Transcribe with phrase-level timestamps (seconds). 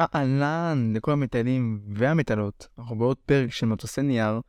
[0.00, 4.40] אהלן לכל המטיילים והמטיילות, אנחנו בעוד פרק של מטוסי נייר,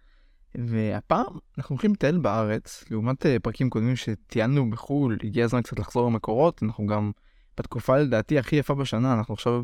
[0.55, 1.25] והפעם
[1.57, 6.63] אנחנו הולכים לטייל בארץ, לעומת אה, פרקים קודמים שטיילנו בחו"ל, הגיע הזמן קצת לחזור למקורות,
[6.63, 7.11] אנחנו גם
[7.57, 9.63] בתקופה לדעתי הכי יפה בשנה, אנחנו עכשיו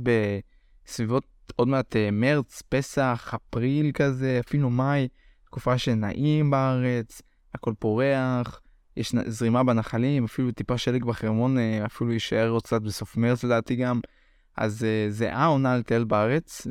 [0.86, 1.24] בסביבות
[1.55, 5.07] עוד מעט אה, מרץ, פסח, אפריל כזה, אפילו מאי,
[5.45, 7.21] תקופה שנעים בארץ,
[7.54, 8.61] הכל פורח,
[8.97, 13.75] יש זרימה בנחלים, אפילו טיפה שלג בחרמון, אה, אפילו יישאר עוד קצת בסוף מרץ לדעתי
[13.75, 13.99] גם.
[14.58, 16.68] אז uh, זה העונה לטייל בארץ,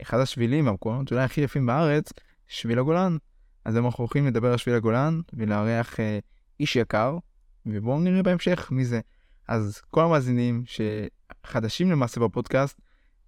[0.00, 2.12] ואחד השבילים, המקומות אולי הכי יפים בארץ,
[2.46, 3.16] שביל הגולן.
[3.64, 5.98] אז היום אנחנו הולכים לדבר על שביל הגולן ולארח uh,
[6.60, 7.18] איש יקר,
[7.66, 9.00] ובואו נראה בהמשך מי זה.
[9.48, 12.80] אז כל המאזינים שחדשים למעשה בפודקאסט,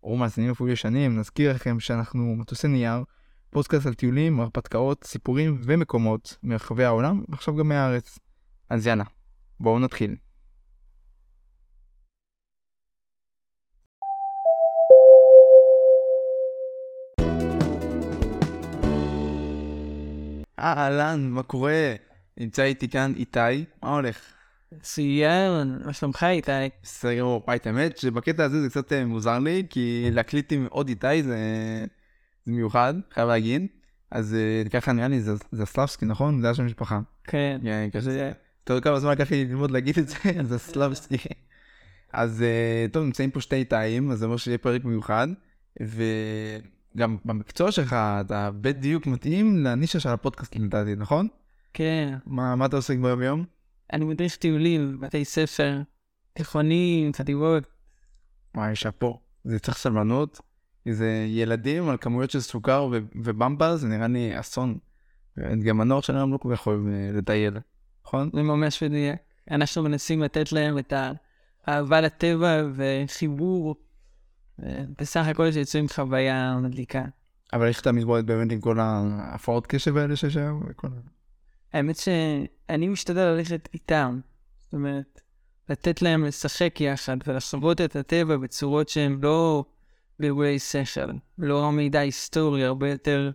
[0.03, 3.05] או מאזינים אפילו ישנים, נזכיר לכם שאנחנו מטוסי נייר,
[3.51, 8.19] פודקאסט על טיולים, הרפתקאות, סיפורים ומקומות מרחבי העולם, ועכשיו גם מהארץ.
[8.71, 9.05] אז יאללה,
[9.61, 10.17] בואו נתחיל.
[20.61, 21.95] אהלן, מה קורה?
[22.37, 24.21] נמצא איתי כאן איתי, מה הולך?
[24.73, 26.51] מצוין, מה שלומך איתי?
[26.83, 30.89] בסדר גמור, את האמת שבקטע הזה זה קצת אה, מוזר לי, כי להקליט עם עוד
[30.89, 31.37] איתי זה,
[32.47, 33.67] זה מיוחד, חייב להגיד.
[34.11, 36.41] אז אה, ככה נראה לי, זה, סלבסקי, נכון?
[36.41, 37.01] זה השם משפחה.
[37.25, 37.61] כן.
[37.63, 38.33] כן, כזה.
[38.65, 40.17] אתה יודע כמה זמן לקח לי ללמוד להגיד את זה,
[40.49, 41.17] זה סלבסקי.
[42.13, 45.29] אז אה, טוב, נמצאים פה שתי איתיים, אז זה אומר שיהיה פרק מיוחד.
[45.83, 46.03] ו...
[46.97, 51.29] גם במקצוע שלך אתה בדיוק מתאים לנישה של הפודקאסט לדעתי, נכון?
[51.73, 52.19] כן.
[52.27, 53.45] מה, מה אתה עושה ביום יום?
[53.93, 55.83] אני מדריך טיולים, בתי ספר,
[56.33, 57.65] תיכונים, חטיבות.
[58.55, 59.21] וואי, שאפו.
[59.45, 60.41] זה צריך סבלנות.
[60.89, 64.79] זה ילדים על כמויות של סוכר ו- ובמבה, זה נראה לי אסון.
[65.65, 67.59] גם הנוער שלנו לא כל כך אוהב אה, לטייל,
[68.05, 68.31] נכון?
[68.35, 69.17] זה ממש מדויק.
[69.51, 70.93] אנחנו מנסים לתת להם את
[71.67, 73.77] האהבה לטבע וחיבור
[74.99, 77.05] בסך הכל שיצאו עם חוויה מדליקה.
[77.53, 80.63] אבל איך אתה מתמודד באמת עם כל ההפרעות קשב האלה שיש היום?
[81.73, 84.21] האמת שאני משתדל ללכת איתם.
[84.61, 85.21] זאת אומרת,
[85.69, 89.65] לתת להם לשחק יחד ולחוות את הטבע בצורות שהן לא
[90.19, 93.31] באירועי שכל, לא מידע היסטורי, הרבה יותר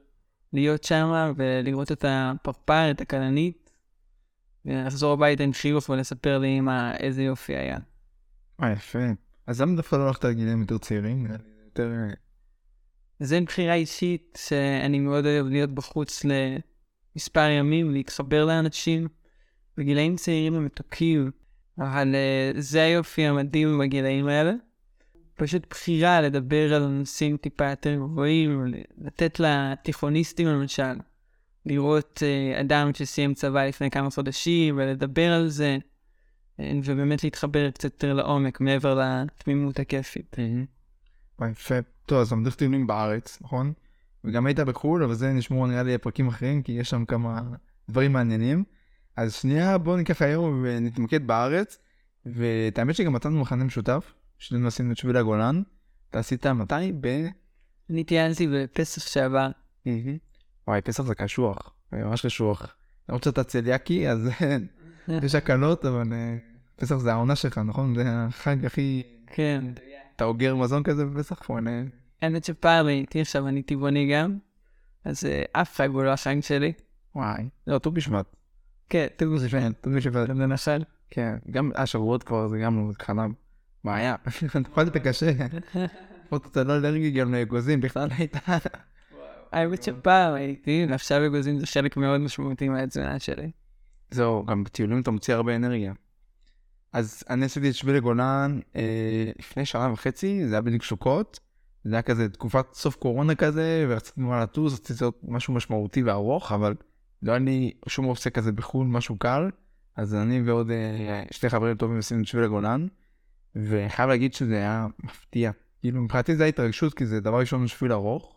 [0.53, 3.71] להיות שם ולראות את הפרפר, את הכלנית,
[4.65, 7.77] ולחזור הביתה עם חיוך ולספר לאמא איזה יופי היה.
[8.63, 8.99] אה, יפה.
[9.47, 11.27] אז למה דווקא לא הלכת לגילים יותר צעירים?
[11.65, 11.91] יותר...
[11.91, 12.13] אה,
[13.19, 16.25] זה בחירה אישית שאני מאוד אוהב להיות בחוץ
[17.15, 19.07] למספר ימים, להתחבר לאנשים
[19.77, 21.31] בגילאים צעירים ומתוקים,
[21.77, 24.53] אבל uh, זה היופי המדהים בגילאים האלה.
[25.35, 30.93] פשוט בחירה לדבר על נושאים טיפה יותר גבוהים, לתת לתיכוניסטים למשל,
[31.65, 32.23] לראות
[32.61, 35.77] אדם שסיים צבא לפני כמה חודשים ולדבר על זה.
[36.59, 40.35] ובאמת להתחבר קצת יותר לעומק מעבר לתמימות הכיפית.
[41.51, 41.75] יפה.
[42.05, 43.73] טוב, אז עמדך טיולים בארץ, נכון?
[44.23, 47.41] וגם היית בחו"ל, אבל זה נשמור נראה לי לפרקים אחרים, כי יש שם כמה
[47.89, 48.63] דברים מעניינים.
[49.15, 51.77] אז שנייה, בואו ניקח היום ונתמקד בארץ.
[52.25, 55.61] ואת האמת שגם מצאנו מכנה משותף, שנינו עשינו את שביל הגולן.
[56.09, 56.91] אתה עשית מתי?
[57.01, 57.27] ב...
[57.89, 59.49] אני טיילתי בפסח שעבר.
[60.67, 62.75] וואי, פסח זה קשוח, ממש קשוח.
[63.09, 64.29] למרות שאתה צליאקי, אז
[65.25, 66.37] יש הקלות, אבל אה,
[66.75, 67.95] פסח זה העונה שלך, נכון?
[67.95, 69.03] זה החג הכי...
[69.27, 69.65] כן.
[70.15, 71.49] אתה אוגר מזון כזה בפסח?
[72.21, 74.37] האמת שפעם הייתי, עכשיו אני טבעוני גם,
[75.05, 76.73] אז אה, אף חג הוא לא החג שלי.
[77.15, 77.49] וואי.
[77.67, 78.25] לא, ט"ו בשבט.
[78.89, 79.81] כן, ט"ו בשבט.
[79.81, 80.29] ט"ו בשבט.
[80.29, 80.83] גם למשל.
[81.09, 83.31] כן, גם השבועות כבר זה גם חלב.
[83.83, 84.15] בעיה.
[84.81, 85.31] אתה קשה.
[86.35, 88.37] אתה לא אלרגי גם לאגוזים, בכלל היית...
[89.51, 93.51] האמת שפעם הייתי, ועכשיו אגוזים זה חלק מאוד משמעותי מהתזונה שלי.
[94.11, 95.93] זהו, גם בטיולים אתה מוציא הרבה אנרגיה.
[96.93, 101.39] אז אני עשיתי את שביל הגולן אה, לפני שנה וחצי, זה היה בדיוק שוקות.
[101.83, 106.51] זה היה כזה תקופת סוף קורונה כזה, ורציתי נורא לטוס, רציתי לעשות משהו משמעותי וארוך,
[106.51, 106.75] אבל
[107.21, 109.49] לא היה לי שום אופציה כזה בחו"ל, משהו קל.
[109.95, 112.87] אז אני ועוד אה, שתי חברים טובים עשינו את שביל הגולן,
[113.55, 115.51] וחייב להגיד שזה היה מפתיע.
[115.81, 118.35] כאילו מבחינתי זה ההתרגשות, כי זה דבר ראשון שביל ארוך,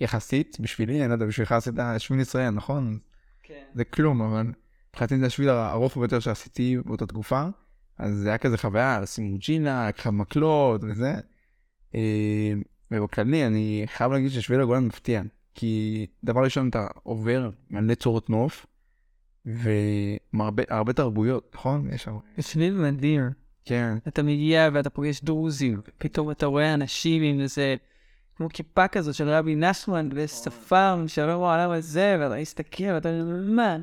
[0.00, 2.98] יחסית, בשבילי, אני לא יודע, בשבילך עשית שביל ישראל, נכון?
[3.42, 3.64] כן.
[3.74, 4.52] זה כלום, אבל
[4.98, 7.44] מבחינתי זה השביל הארוך ביותר שעשיתי באותה תקופה,
[7.98, 11.14] אז זה היה כזה חוויה, לשים ג'ינה, לקחת מקלות וזה.
[11.94, 12.52] אה,
[12.90, 15.22] ובכללי אני חייב להגיד ששביל הגולן מפתיע,
[15.54, 18.66] כי דבר ראשון אתה עובר מלא צורות נוף,
[19.46, 21.88] והרבה תרבויות, נכון?
[21.92, 22.20] יש הרבה.
[22.40, 23.30] שביל מדהים.
[23.64, 23.98] כן.
[24.08, 27.76] אתה מגיע ואתה פוגש דרוזים, פתאום אתה רואה אנשים עם איזה,
[28.36, 33.78] כמו כיפה כזאת של רבי נחמן ושפם שלום העולם הזה, ואתה מסתכל ואתה אומר, מה?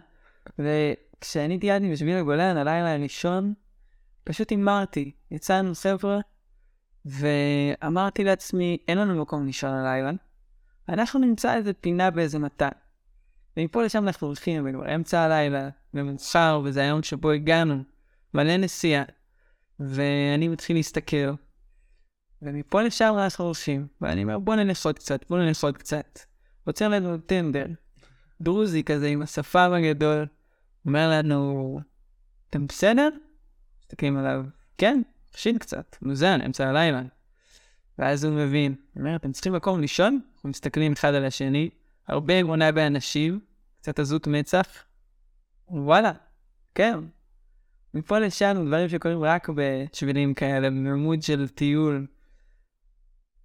[1.22, 3.54] כשאני טיילתי בשביל הגולן, הלילה הראשון,
[4.24, 5.12] פשוט הימרתי.
[5.32, 6.20] יצאנו חבר'ה,
[7.06, 10.12] ואמרתי לעצמי, אין לנו מקום לישון הלילה,
[10.90, 12.70] אנחנו נמצא איזה פינה באיזה מטע.
[13.58, 17.84] ומפה לשם אנחנו הולכים, וכבר אמצע הלילה, ומאוחר, וזה היום שבו הגענו,
[18.34, 19.04] מלא נסיעה.
[19.80, 21.34] ואני מתחיל להסתכל,
[22.42, 26.20] ומפה לשם אנחנו הולכים, ואני אומר, בוא נלך עוד קצת, בוא נלך עוד קצת.
[26.66, 27.66] עוצר לנו טנדר,
[28.42, 30.26] דרוזי כזה עם השפם הגדול,
[30.86, 31.80] אומר לנו,
[32.50, 33.10] אתם בסדר?
[33.82, 34.46] מסתכלים עליו,
[34.78, 35.02] כן,
[35.32, 37.02] תכשיל קצת, מוזן, אמצע הלילה.
[38.00, 40.20] ואז הוא מבין, הוא אומר, אתם צריכים מקום לישון?
[40.36, 41.70] אנחנו מסתכלים אחד על השני,
[42.08, 43.40] הרבה אמונה באנשים,
[43.82, 44.68] קצת עזות מצח.
[45.68, 46.12] וואלה,
[46.76, 47.00] כן.
[47.94, 52.08] מפה לשם דברים שקורים רק בשבילים כאלה, במעמוד של טיול.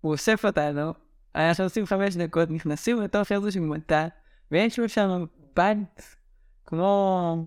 [0.00, 0.92] הוא אוסף אותנו,
[1.34, 4.06] אנחנו עושים חמש דקות, נכנסים לתוך איזשהו מטע,
[4.50, 5.24] ויש לו שם
[5.56, 6.02] בנט,
[6.66, 7.46] כמו...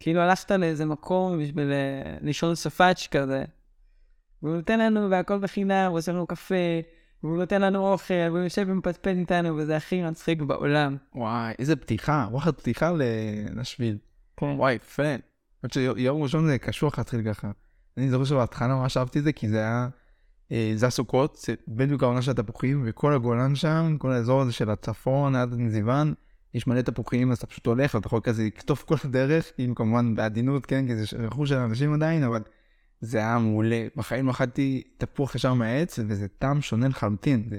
[0.00, 3.44] כאילו הלכת לאיזה מקום בשביל אה, לישון ספאץ' כזה.
[4.42, 6.54] והוא נותן לנו והכל בחינם, הוא עושה לנו קפה,
[7.22, 10.96] והוא נותן לנו אוכל, והוא יושב ומפטפט איתנו, וזה הכי מצחיק בעולם.
[11.14, 12.92] וואי, איזה פתיחה, וואחד פתיחה
[13.54, 13.98] לשביל.
[14.36, 14.46] כן.
[14.46, 15.02] וואי, יפה.
[15.02, 17.50] למרות שיום ראשון זה קשוח להתחיל ככה.
[17.96, 19.88] אני זוכר שבהתחלה ממש אהבתי את זה, כי זה היה,
[20.52, 24.70] אה, זה הסוכות, זה בדיוק העונה של התפוחים, וכל הגולן שם, כל האזור הזה של
[24.70, 26.14] הצפון עד נזיוון,
[26.54, 30.14] יש מלא תפוחים, אז אתה פשוט הולך, ואתה יכול כזה לקטוף כל הדרך, כאילו כמובן
[30.14, 32.42] בעדינות, כן, כי זה רכוש של אנשים עדיין, אבל
[33.00, 33.86] זה היה מעולה.
[33.96, 37.46] בחיים לא אכלתי תפוח ישר מהעץ, וזה טעם שונה לחלוטין.
[37.50, 37.58] זה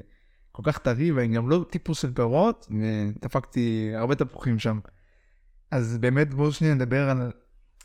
[0.51, 4.79] כל כך טרי, ואני גם לא טיפוס של פירות, ודפקתי הרבה תפוחים שם.
[5.71, 7.31] אז באמת בואו שניה נדבר על,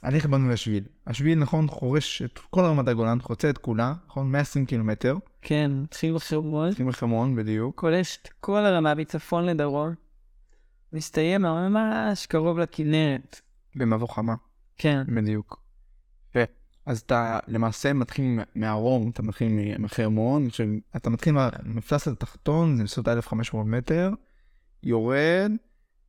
[0.03, 0.85] על איך באנו לשביל.
[1.07, 5.17] השביל, נכון, חורש את כל רמת הגולן, חוצה את כולה, נכון, 120 קילומטר.
[5.43, 6.69] כן, התחיל בחרמון.
[6.69, 7.81] התחיל בחרמון, בדיוק.
[7.81, 9.95] קולש את כל הרמה מצפון לדרום.
[10.93, 13.41] מסתיים ממש קרוב לכנרת.
[13.77, 14.35] במבוא חמה.
[14.79, 15.03] כן.
[15.15, 15.63] בדיוק.
[16.87, 20.49] אז אתה למעשה מתחיל מהרום, אתה מתחיל מחרמון,
[20.97, 24.11] אתה מתחיל מהמפלס התחתון, זה בסביבות 1500 מטר,
[24.83, 25.53] יורד,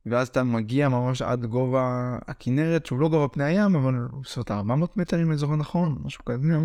[0.06, 4.50] ואז אתה מגיע ממש עד גובה הכנרת, שהוא לא גובה פני הים, אבל הוא בסביבות
[4.50, 6.56] 400 מטר, אם אני זוכר נכון, משהו כזה,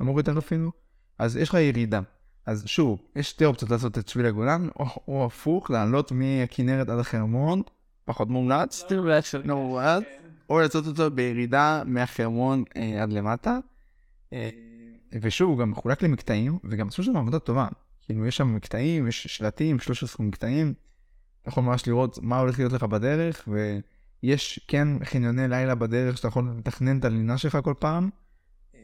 [0.00, 0.72] אמור יותר אפילו.
[1.18, 2.00] אז יש לך ירידה.
[2.46, 6.98] אז שוב, יש שתי אופציות לעשות את שביל הגולן, או, או הפוך, לעלות מהכנרת עד
[6.98, 7.62] החרמון,
[8.04, 8.82] פחות מומלץ.
[9.44, 10.04] לא מומלץ.
[10.50, 13.58] או לעשות אותו בירידה מהחרמון אה, עד למטה.
[14.32, 14.50] אה,
[15.22, 17.68] ושוב, הוא גם מחולק למקטעים, וגם עשו שם עבודה טובה.
[18.02, 20.74] כאילו, יש שם מקטעים, יש שלטים, 13 מקטעים.
[21.42, 23.48] אתה יכול ממש לראות מה הולך להיות לך בדרך,
[24.22, 28.10] ויש כן חניוני לילה בדרך שאתה יכול לתכנן את הלינה שלך כל פעם.
[28.74, 28.80] אה,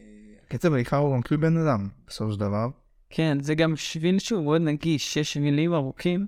[0.49, 2.69] קצב הליכה הוא גם תלוי בן אדם, בסופו של דבר.
[3.15, 6.27] כן, זה גם שביל שהוא מאוד נגיש, יש שבילים ארוכים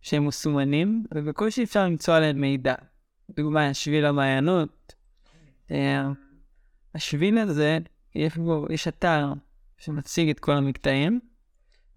[0.00, 2.74] שהם מסומנים, ובקושי אפשר למצוא עליהם מידע.
[3.30, 4.94] דוגמה, שביל המעיינות.
[5.70, 6.08] אה,
[6.94, 7.78] השביל הזה,
[8.14, 9.32] יש בו, יש אתר
[9.78, 11.20] שמציג את כל המקטעים,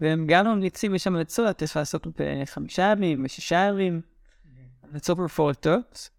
[0.02, 4.02] והם גם ממליצים, יש המלצות, יש לעשות בחמישה ימים, בשישה ימים,
[4.84, 6.10] המלצות מפורטות.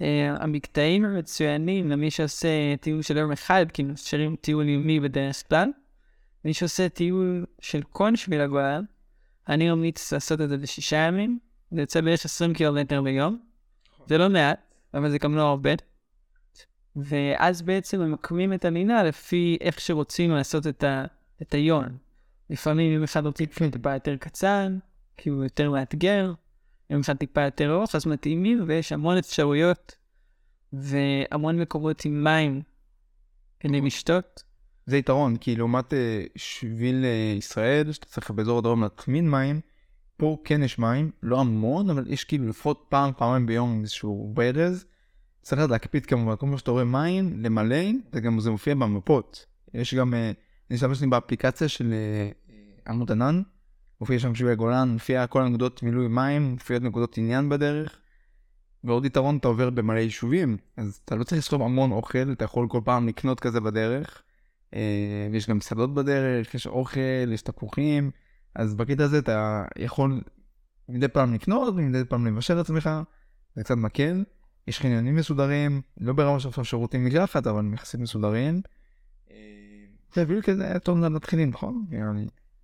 [0.00, 5.68] אה, המקטעים המצוינים למי שעושה טיול של יום אחד, כי מאפשרים טיול יומי בדרך כלל.
[6.44, 8.84] מי שעושה טיול של כל שביל הגולן,
[9.48, 11.38] אני ממליץ לעשות את זה בשישה ימים,
[11.70, 13.38] זה יוצא בערך 20 קילומטר ביום.
[14.06, 15.70] זה לא מעט, אבל זה גם לא הרבה.
[16.96, 21.04] ואז בעצם ממקמים את הלינה לפי איך שרוצים לעשות את, ה,
[21.42, 21.84] את היום.
[22.50, 24.68] לפעמים אם אחד רוצה טיפה יותר קצר,
[25.16, 26.32] כי הוא יותר מאתגר,
[26.92, 29.96] אם אחד טיפה יותר ארוך, אז מתאימים, ויש המון אפשרויות
[30.72, 32.62] והמון מקומות עם מים
[33.60, 34.42] כדי לשתות.
[34.86, 39.60] זה יתרון, כי לעומת אה, שביל אה, ישראל, שאתה צריך באזור הדרום להטמין מים,
[40.16, 44.84] פה כן יש מים, לא המון, אבל יש כאילו לפחות פעם, פעמיים ביום איזשהו ברז.
[45.42, 49.46] צריך להקפיד כמובן, כל פעם שאתה רואה מים, למלא, זה גם זה מופיע במפות.
[49.74, 50.32] יש גם, אה,
[50.70, 51.94] אני משתמש באפליקציה של
[52.88, 53.42] עמוד ענן,
[54.00, 57.98] מופיע שם שביל הגולן, מופיע כל הנקודות מילוי מים, מופיעות נקודות עניין בדרך.
[58.84, 62.68] ועוד יתרון, אתה עובר במלא יישובים, אז אתה לא צריך לסחוב המון אוכל, אתה יכול
[62.68, 64.22] כל פעם לקנות כזה בדרך.
[64.74, 68.10] אה, ויש גם מסעדות בדרך, יש אוכל, יש תפוחים.
[68.54, 70.22] אז בקטע הזה אתה יכול
[70.88, 72.90] מדי פעם לקנות ומדי פעם לבשל עצמך,
[73.56, 74.24] זה קצת מקל.
[74.66, 78.60] יש חניונים מסודרים, לא ברמה של עכשיו שירותים מקלחת, אבל יחסית מסודרים.
[79.30, 79.36] אה,
[80.14, 81.86] זה אפילו כזה טוב למתחילים, נכון?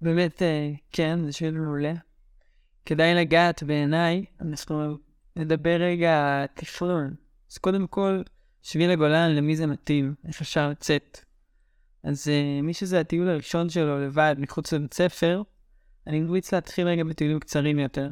[0.00, 1.94] באמת, אה, כן, זה שביל מעולה.
[2.86, 4.96] כדאי לגעת בעיניי, אנחנו
[5.36, 7.14] נדבר רגע תכנון.
[7.52, 8.22] אז קודם כל,
[8.62, 10.14] שביל הגולן, למי זה מתאים?
[10.28, 11.27] איך אפשר לצאת?
[12.08, 15.42] אז uh, מי שזה הטיול הראשון שלו לבד מחוץ לבית ספר,
[16.06, 18.08] אני ממליץ להתחיל רגע בטיולים קצרים יותר.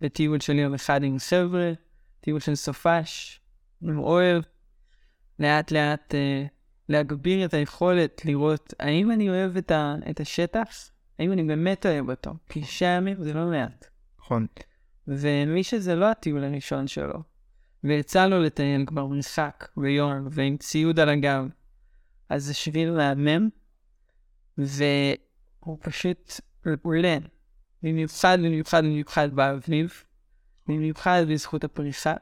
[0.00, 1.72] בטיול של יום אחד עם חבר'ה,
[2.20, 3.40] טיול של סופש,
[3.82, 4.42] עם אוהב,
[5.38, 6.48] לאט לאט uh,
[6.88, 12.10] להגביר את היכולת לראות האם אני אוהב את, ה, את השטח, האם אני באמת אוהב
[12.10, 13.86] אותו, כי שישה ימים זה לא מעט.
[14.18, 14.46] נכון.
[15.08, 17.22] ומי שזה לא הטיול הראשון שלו,
[17.84, 21.48] ויצא לו לטייל כבר מרחק ויום ועם ציוד על הגב,
[22.30, 23.48] אז זה שביל מהמם,
[24.58, 26.40] והוא פשוט
[26.82, 27.18] עולה.
[27.82, 30.02] במיוחד, במיוחד, במיוחד באביב,
[30.66, 32.14] במיוחד בזכות הפריחה.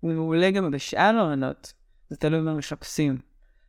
[0.00, 1.72] הוא מעולה גם בשאר העונות,
[2.10, 3.18] זה תלוי מה מחפשים.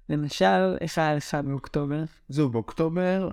[0.09, 2.03] למשל, איך היה לך באוקטובר?
[2.29, 3.29] זהו, באוקטובר,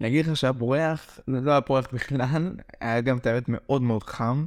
[0.00, 3.82] אני אגיד לך שהיה פורח, זה לא היה פורח בכלל, היה גם את האמת מאוד
[3.82, 4.44] מאוד חם.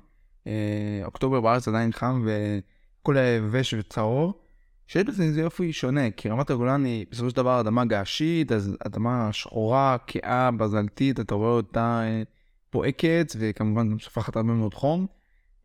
[0.47, 4.44] אה, אוקטובר בארץ עדיין חם וכל היבש וצהור.
[4.87, 8.77] שיש בזה איזה יופי שונה, כי רמת הגולן היא בסופו של דבר אדמה געשית, אז
[8.85, 12.23] אדמה שחורה, כהה, בזלתית, אתה רואה אותה אה,
[12.69, 15.07] פועקת, וכמובן גם שפכת הרבה מאוד חום.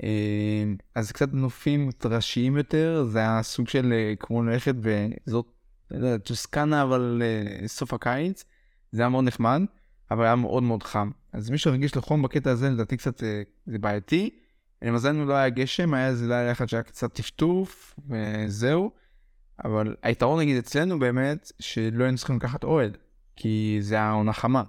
[0.02, 5.46] אה, אז קצת נופים ראשיים יותר, זה היה סוג של אה, כמו ללכת וזאת,
[5.90, 8.44] לא יודע, טוסקנה אבל אה, סוף הקיץ,
[8.92, 9.62] זה היה מאוד נחמד,
[10.10, 11.10] אבל היה מאוד מאוד חם.
[11.32, 13.22] אז מי שרגיש לחום בקטע הזה לדעתי קצת
[13.66, 14.30] זה בעייתי.
[14.82, 18.90] למזלנו לא היה גשם, היה איזה לילה אחד שהיה קצת טפטוף, וזהו.
[19.64, 22.90] אבל היתרון נגיד אצלנו באמת, שלא היינו צריכים לקחת אוהל,
[23.36, 24.62] כי זה היה עונה חמה.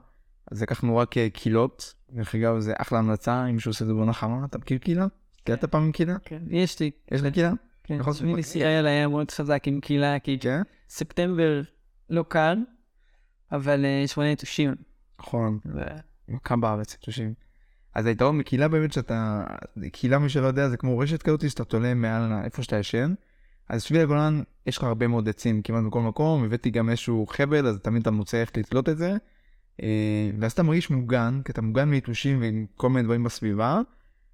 [0.52, 4.14] אז לקחנו רק קילות, דרך אגב זה אחלה המלצה, אם מישהו עושה את זה בעונה
[4.14, 5.06] חמה, אתה מכיר קילה?
[5.44, 6.16] קילת פעם עם קילה?
[6.26, 6.92] כן, יש לי.
[7.12, 7.52] יש לי קילה?
[7.84, 8.00] כן,
[8.38, 10.62] ישראל היה מאוד חזק עם קילה, כי כן?
[10.90, 11.62] ספטמבר
[12.10, 12.58] לא קל,
[13.52, 14.76] אבל אה, יש מלא יתושים.
[15.20, 15.60] נכון,
[16.44, 17.34] קם בארץ יתושים.
[17.96, 19.44] אז היתרון בקהילה באמת שאתה,
[19.92, 23.14] קהילה מי שלא יודע זה כמו רשת כזאת שאתה תולה מעל איפה שאתה ישן.
[23.72, 27.68] אז שביל הגולן יש לך הרבה מאוד עצים כמעט בכל מקום, הבאתי גם איזשהו חבל
[27.68, 29.14] אז תמיד אתה מוצא איך לתלות את זה.
[29.82, 33.82] אה, ואז אתה מרגיש מוגן, כי אתה מוגן מיתושים ועם כל מיני דברים בסביבה,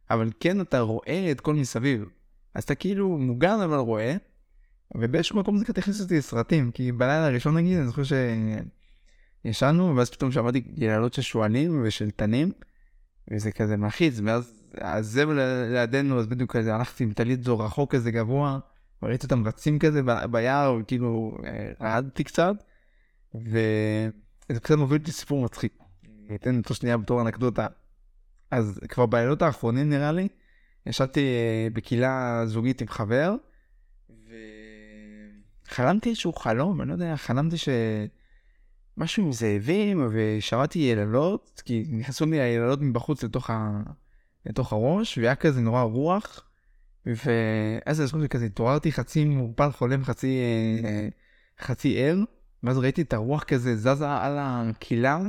[0.09, 2.05] אבל כן אתה רואה את כל מסביב.
[2.53, 4.15] אז אתה כאילו מוגן אבל רואה,
[4.95, 8.01] ובאיזשהו מקום זה קצת הכניס אותי לסרטים, כי בלילה הראשון נגיד אני זוכר
[9.45, 12.51] שישנו, ואז פתאום שמעתי יללות של שועלים ושל תנים,
[13.31, 15.39] וזה כזה מלחיץ, ואז הזבל
[15.71, 18.59] לידינו, אז בדיוק כזה הלכתי עם טלית זו רחוק כזה גבוה,
[19.01, 20.01] וראיתי אותם רצים כזה
[20.31, 22.55] ביער, וכאילו אה, רעדתי קצת,
[23.35, 25.77] וזה קצת מוביל אותי סיפור מצחיק.
[26.27, 27.67] אני אתן אותו שנייה בתור אנקדוטה.
[28.51, 30.27] אז כבר בלילות האחרונים נראה לי,
[30.85, 33.35] ישבתי אה, בקהילה זוגית עם חבר,
[35.67, 37.69] וחלמתי איזשהו חלום, אני לא יודע, חלמתי ש...
[38.97, 43.81] משהו עם זאבים, ושמעתי יללות, כי נכנסו לי היללות מבחוץ לתוך, ה...
[44.45, 46.43] לתוך הראש, והיה כזה נורא רוח,
[47.07, 50.39] ואז אני זוכר שכזה התעוררתי חצי מעורפל חולם, חצי,
[50.83, 51.07] אה,
[51.61, 52.17] חצי ער,
[52.63, 55.19] ואז ראיתי את הרוח כזה זזה על הקהילה,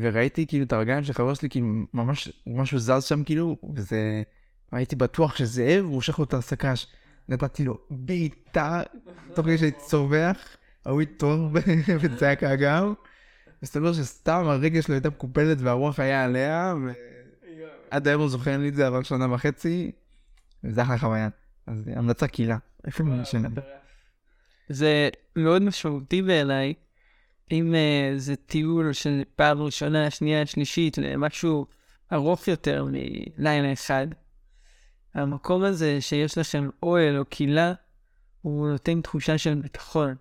[0.00, 4.22] וראיתי כאילו את הרגליים של חבר שלי, כאילו ממש משהו זז שם כאילו, וזה,
[4.72, 6.86] הייתי בטוח שזאב, הוא הושך לו את הסק"ש.
[7.28, 8.82] נתתי לו בעיטה,
[9.34, 10.56] תוך כדי שהייתי צורח.
[10.86, 11.48] ההוא התעורר
[12.00, 12.92] וצעק אגב.
[13.62, 16.74] מסתבר שסתם הרגל שלו הייתה מקופלת והרוח היה עליה,
[17.90, 19.92] ועד היום הוא זוכר לי את זה, אבל שנה וחצי,
[20.66, 21.28] וזה אחלה חוויה.
[21.66, 22.56] אז המלצה קהילה.
[22.86, 23.48] איפה משנה?
[24.68, 26.74] זה מאוד משמעותי בעיניי,
[27.52, 31.66] אם uh, זה טיול של פעם ראשונה, שנייה, שלישית, למשהו
[32.12, 32.86] ארוך יותר
[33.38, 34.06] מלילה אחד.
[35.14, 37.72] המקום הזה שיש לכם אוהל או קהילה,
[38.42, 40.14] הוא נותן תחושה של ביטחון.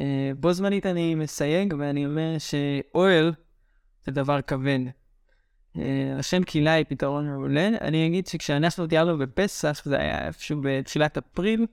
[0.00, 3.32] אה, בו זמנית אני מסייג ואני אומר שאוהל
[4.06, 4.78] זה דבר כבד.
[5.78, 7.68] אה, השם קהילה היא פתרון מעולה.
[7.80, 11.66] אני אגיד שכשאנחנו טיילנו בפסח, זה היה איפשהו בתחילת אפריל,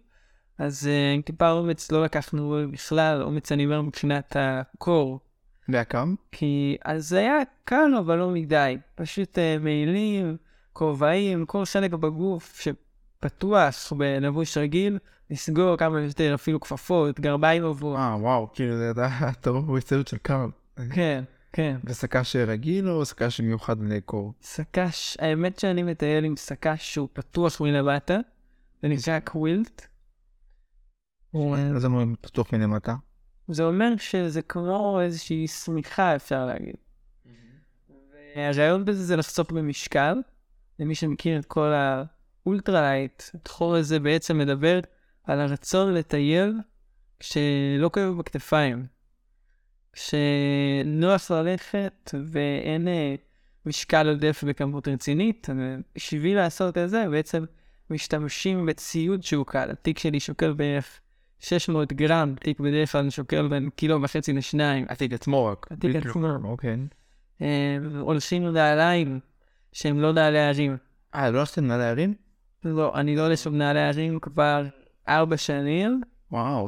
[0.57, 5.19] אז אה, עם טיפה אומץ לא לקחנו בכלל, אומץ אני אומר מבחינת הקור.
[5.69, 6.15] והקם?
[6.31, 8.77] כי אז זה היה קל אבל לא מדי.
[8.95, 10.37] פשוט מעילים,
[10.73, 14.97] כובעים, כל חלק בגוף שפתוח בלבוש רגיל.
[15.29, 17.97] לסגור כמה שיותר אפילו כפפות, גרביים עבור.
[17.97, 18.91] אה, וואו, כאילו זה
[19.39, 20.49] אתה רואה בהצטיידות של קארל.
[20.93, 21.23] כן,
[21.57, 21.77] כן.
[21.83, 24.33] וסק"ש רגיל או סק"ש מיוחד לקור?
[24.41, 28.17] סק"ש, האמת שאני מטייל עם סק"ש שהוא פתוח מלמטה,
[28.81, 29.87] זה נקרא קווילט.
[31.33, 32.95] מה זה אומר פתוח מלמטה?
[33.47, 36.75] זה אומר שזה כמו איזושהי שמיכה אפשר להגיד.
[38.35, 40.17] והרעיון בזה זה לחשוף במשקל,
[40.79, 44.79] למי שמכיר את כל ה-Ultralight, התחום הזה בעצם מדבר
[45.23, 46.53] על הרצון לטייל
[47.19, 48.96] כשלא כואב בכתפיים.
[49.97, 53.15] כשנוח ללכת ואין אה,
[53.65, 55.47] משקל עודף בכמות רצינית,
[55.95, 57.45] בשביל לעשות את זה בעצם
[57.89, 59.71] משתמשים בציוד שהוא קל.
[59.71, 60.99] התיק שלי שוקל בערך
[61.39, 64.85] 600 גרם, תיק בדרך כלל שוקל בין קילו וחצי לשניים.
[64.89, 65.67] התיק עצמו רק.
[65.71, 66.27] התיק עצמו.
[66.43, 66.77] אוקיי.
[67.41, 69.19] אה, הולכים נעליים
[69.71, 70.77] שהם לא נעלי הרים.
[71.15, 72.13] אה, לא עשיתם נעלי הרים?
[72.63, 74.65] לא, אני לא הולך נעלי הרים כבר
[75.07, 76.01] ארבע שנים.
[76.31, 76.67] וואו.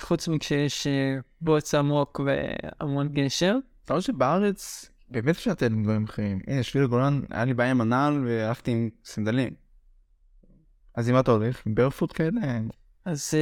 [0.00, 3.56] חוץ מכשיש אה, בוץ עמוק והמון גשר.
[3.84, 6.40] אתה רואה שבארץ באמת אפשר לתת דברים אחרים.
[6.46, 9.54] הנה, שביל הגולן, היה לי בעיה עם הנעל והלכתי עם סנדלים.
[10.94, 11.66] אז אם אתה הולך?
[11.66, 12.40] עם ברפוט כאלה?
[13.04, 13.34] אז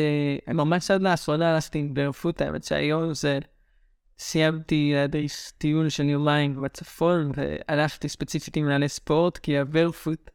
[0.47, 3.39] אה, ממש עד לאחרונה הלכתי עם ברפוט, האמת שהיום זה...
[4.19, 10.31] סיימתי להדריך טיול של יומיים בצפון, והלכתי ספציפית עם מנהלי ספורט, כי הברפוט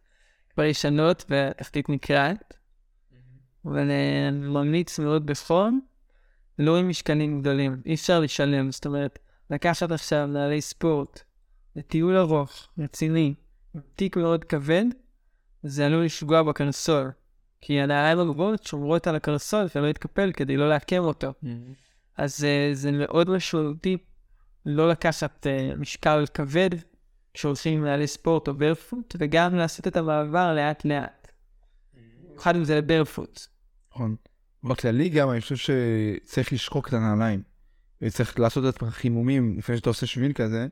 [0.54, 2.54] כבר ישנות והתחתית נקרעת.
[3.66, 5.82] אבל אה, אני ממליץ מאוד בחום,
[6.60, 11.22] לא עם משקלים גדולים, אי אפשר לשלם, זאת אומרת, לקחת עכשיו נעלי ספורט
[11.76, 13.34] לטיול ארוך, רציני,
[13.96, 14.86] תיק מאוד כבד,
[15.64, 17.12] זה עלול לפגוע בקרסול.
[17.62, 21.34] כי הנעליים הגבוהות שומרות על הקרסול ולא יתקפל כדי לא לעקם אותו.
[22.18, 23.98] אז uh, זה מאוד משמעותי
[24.66, 26.70] לא לקחת uh, משקל כבד
[27.34, 31.32] כשהולכים עם נעלי ספורט או ברפוט, וגם לעשות את המעבר לאט לאט.
[32.24, 33.40] במיוחד אם זה לברפוט.
[33.92, 34.16] נכון.
[34.64, 37.42] בכללי גם אני חושב שצריך לשחוק את הנעליים.
[38.02, 40.68] וצריך לעשות את החימומים לפני שאתה עושה שביל כזה,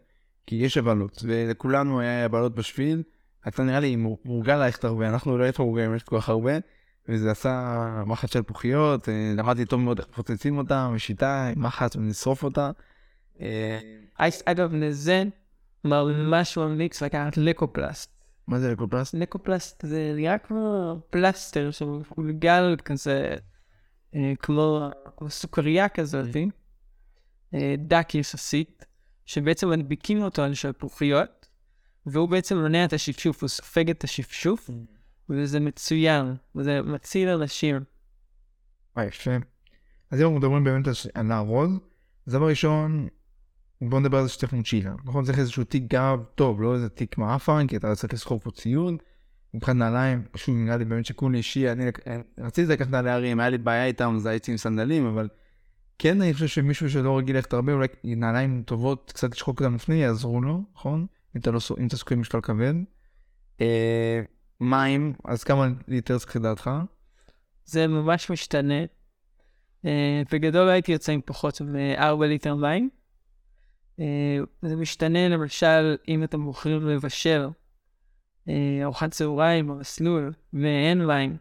[0.48, 3.04] כי יש הבלות, ולכולנו היה הבלות בשביל.
[3.48, 6.52] אתה נראה לי מורגל ללכת הרבה, אנחנו לא היינו מורגלים ללכת כל כך הרבה,
[7.10, 12.44] וזה עשה מחט של פוחיות, אה, למדתי טוב מאוד איך מפוצצים אותה, משיטה, מחט ונשרוף
[12.44, 12.72] אותה.
[14.46, 15.24] אגב, לזה
[15.84, 18.12] ממש ממליץ לקחת לקופלסט.
[18.48, 19.14] מה זה לקופלסט?
[19.14, 22.02] לקופלסט זה נראה כמו פלסטר שהוא
[22.40, 23.36] גל כזה,
[24.40, 24.90] כמו
[25.30, 26.36] סוכריה כזאת,
[27.78, 28.86] דק יחסית,
[29.26, 31.50] שבעצם מדביקים אותו על שלפוחיות,
[32.06, 34.70] והוא בעצם מונע את השפשוף, הוא סופג את השפשוף.
[35.30, 37.84] וזה מצוין, וזה מציל אנשים.
[38.98, 39.32] אה, יפה.
[40.12, 41.70] אז אם אנחנו מדברים באמת על לארוז,
[42.28, 43.08] אז דבר ראשון,
[43.82, 44.94] בוא נדבר על זה שצריך מוצ'ילה.
[45.06, 48.52] נכון, צריך איזשהו תיק גב טוב, לא איזה תיק מעפן, כי אתה צריך לסחוב פה
[48.52, 48.96] ציוד.
[49.54, 51.86] מבחינת נעליים, שוב, נראה לי באמת שכול אישי, אני
[52.38, 55.28] רציתי לקחת נעלי הרים, היה לי בעיה איתם, אז הייתי עם סנדלים, אבל
[56.00, 59.96] כן, אני חושב שמישהו שלא רגיל ללכת הרבה, אולי נעליים טובות, קצת לשחוק אותם לפני,
[59.96, 61.06] יעזרו לו, נכון?
[61.36, 62.74] אם אתה לא אם אתה סוכן משקל כבד.
[63.62, 64.22] אה,
[64.62, 66.70] מים, אז כמה ליטר צריך לדעתך?
[67.66, 68.84] זה ממש משתנה.
[69.86, 69.90] Uh,
[70.32, 72.90] בגדול הייתי יוצא עם פחות מ-4 ליטר מים.
[74.00, 74.02] Uh,
[74.62, 77.48] זה משתנה למשל אם אתם בוחרים לבשל
[78.84, 81.38] ארוחת צהריים במסלול ואין מים,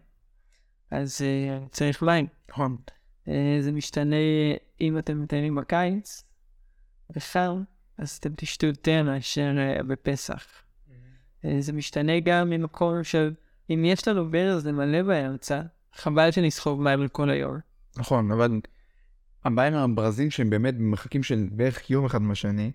[0.91, 2.27] אז uh, צריך מים.
[2.49, 2.77] נכון.
[3.27, 4.17] Uh, זה משתנה
[4.81, 6.25] אם אתם מטיילים בקיץ
[7.17, 7.63] וחם,
[7.99, 9.51] אז אתם תשתו יותר מאשר
[9.89, 10.47] בפסח.
[11.45, 13.35] אה, זה משתנה גם ממקום של
[13.71, 15.63] אם יש לנו ברז למלא באמצע,
[15.95, 17.59] חבל שנסחוב מים על כל היום.
[17.97, 18.61] נכון, אבל
[19.45, 22.73] הבעיה עם הברזים שהם באמת במרחקים של בערך יום אחד מהשני,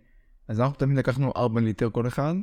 [0.47, 2.33] אז אנחנו תמיד לקחנו 4 ליטר כל אחד,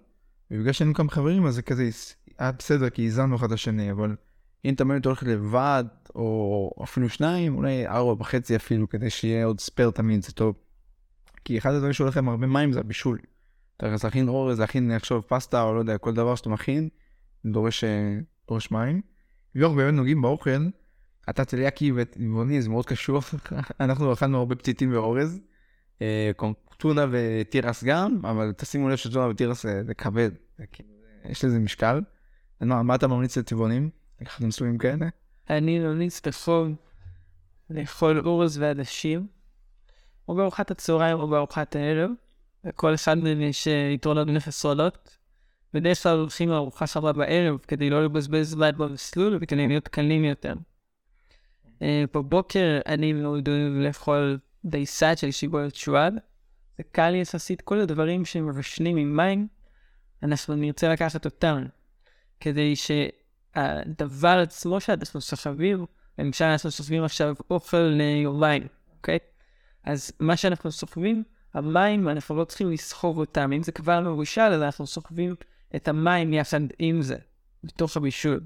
[0.51, 1.91] ובגלל שהיינו כמה חברים אז זה כזה
[2.39, 4.17] היה בסדר כי הזנו אחד את השני, אבל
[4.65, 5.85] אם אתה באמת הולך לבד,
[6.15, 10.55] או אפילו שניים, אולי ארבע וחצי אפילו, כדי שיהיה עוד ספייר תמיד, זה טוב.
[11.45, 13.19] כי אחד הדברים שהולך להם הרבה מים זה הבישול.
[13.77, 16.89] אתה צריך להכין אורז, להכין עכשיו פסטה או לא יודע, כל דבר שאתה מכין,
[17.47, 19.01] דורש, אה, דורש מים.
[19.55, 20.69] ואנחנו באמת נוגעים באוכל,
[21.31, 23.21] אתה צליאקי וטבעוני זה מאוד קשור,
[23.81, 25.41] אנחנו אכלנו הרבה פציטים ואורז,
[26.03, 26.31] אה,
[26.77, 30.31] טונה ותירס גם, אבל תשימו לב שטונה ותירס זה כבד,
[30.73, 30.89] כאילו,
[31.25, 32.01] יש לזה משקל.
[32.61, 33.91] מה, אתה ממליץ לטבעונים?
[34.21, 35.07] לקחת מסלולים כאלה?
[35.51, 36.75] אני ממליץ לאכול,
[37.71, 39.27] לאכול אורז ועדשים,
[40.29, 42.11] או בארוחת הצהריים או בארוחת הערב.
[42.65, 45.19] לכל אחד מהם יש אה, יתרונות וחסרונות.
[45.75, 50.55] בדרך כלל הולכים לארוחה שווה בערב כדי לא לבזבז זמן במסלול וכדי להיות קלים יותר.
[51.83, 54.39] אה, בבוקר אני מאוד אוהב לאכול
[54.71, 56.15] דייסת של שיבולת שועד.
[56.79, 59.49] זה קל יחסית, כל הדברים שמבשלים עם מים,
[60.23, 61.65] אנחנו נרצה לקחת אותם.
[62.41, 65.87] כדי שהדבר עצמו שאנחנו סוחבים,
[66.19, 69.19] למשל אנחנו סוחבים עכשיו אוכל ליומיים, אוקיי?
[69.85, 71.23] אז מה שאנחנו סוחבים
[71.55, 73.53] המים, אנחנו לא צריכים לסחוב אותם.
[73.53, 75.35] אם זה כבר מבושל, אז אנחנו סוחבים
[75.77, 77.17] את המים יחד עם זה,
[77.65, 78.41] בתוך הבישול.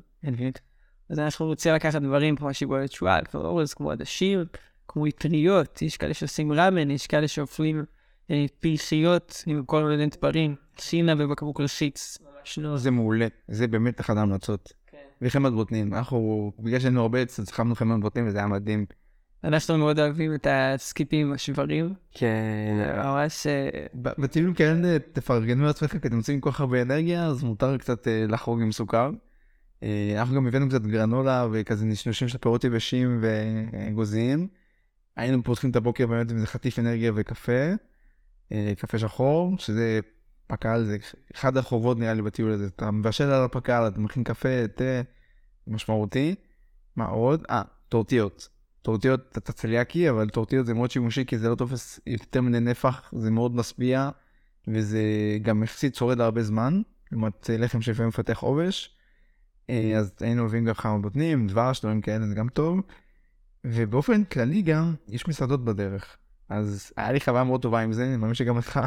[1.08, 4.44] אז אנחנו רוצים לקחת דברים כמו שיבולת שועל, כמו אורז, כמו עדשים,
[4.92, 7.84] כמו אטריות, יש כאלה שעושים רמן, יש כאלה שאוכלים
[8.30, 12.18] אה, פרחיות עם כל מיני דברים, חינה ובקבוק רחיץ.
[12.74, 14.72] זה מעולה, זה באמת אחת ההמלצות.
[14.86, 14.98] כן.
[15.22, 18.86] וחמד בוטנים, אנחנו, בגלל שהיינו הרבה, צריכנו חמד בוטנים וזה היה מדהים.
[19.44, 21.94] אנחנו מאוד אוהבים את הסקיפים השברים.
[22.12, 22.92] כן.
[22.96, 23.46] ממש...
[23.46, 28.08] אה, בטיולים כאלה תפרגנו לעצמך כי אתם יוצאים כל כך הרבה אנרגיה אז מותר קצת
[28.08, 29.10] אה, לחרוג עם סוכר.
[29.82, 34.48] אה, אנחנו גם הבאנו קצת גרנולה וכזה נשנושים של פירות יבשים ואגוזיים.
[35.16, 37.72] היינו פותחים את הבוקר באמת עם איזה חטיף אנרגיה וקפה.
[38.78, 40.00] קפה שחור שזה
[40.46, 40.96] פקל זה
[41.34, 45.02] אחד החובות נראה לי בטיול הזה אתה מבשל על הפקל אתה מכין קפה תה
[45.66, 46.34] משמעותי.
[46.96, 47.44] מה עוד?
[47.50, 48.48] אה טורטיות.
[48.82, 53.12] טורטיות אתה צליאקי, אבל טורטיות זה מאוד שימושי כי זה לא תופס יותר מדי נפח,
[53.16, 54.10] זה מאוד משביע,
[54.68, 55.02] וזה
[55.42, 58.96] גם יחסית שורד הרבה זמן, לעומת לחם שלפעמים מפתח עובש.
[59.70, 62.80] אה, אז היינו מביאים גם חמה בוטנים, דבש, דברים כאלה, זה גם טוב.
[63.64, 66.16] ובאופן כללי גם, יש מסעדות בדרך.
[66.48, 68.80] אז היה לי חוויה מאוד טובה עם זה, אני מאמין שגם לך.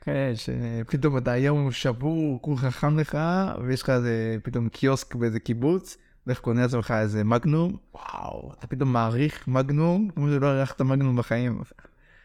[0.00, 0.32] כן.
[0.34, 3.18] שפתאום אתה היום שבור, כולך חם לך,
[3.66, 8.92] ויש לך איזה פתאום קיוסק באיזה קיבוץ, ואיך קונה לעצמך איזה מגנום, וואו, אתה פתאום
[8.92, 11.60] מעריך מגנום, כמו שלא הערכת מגנום בחיים.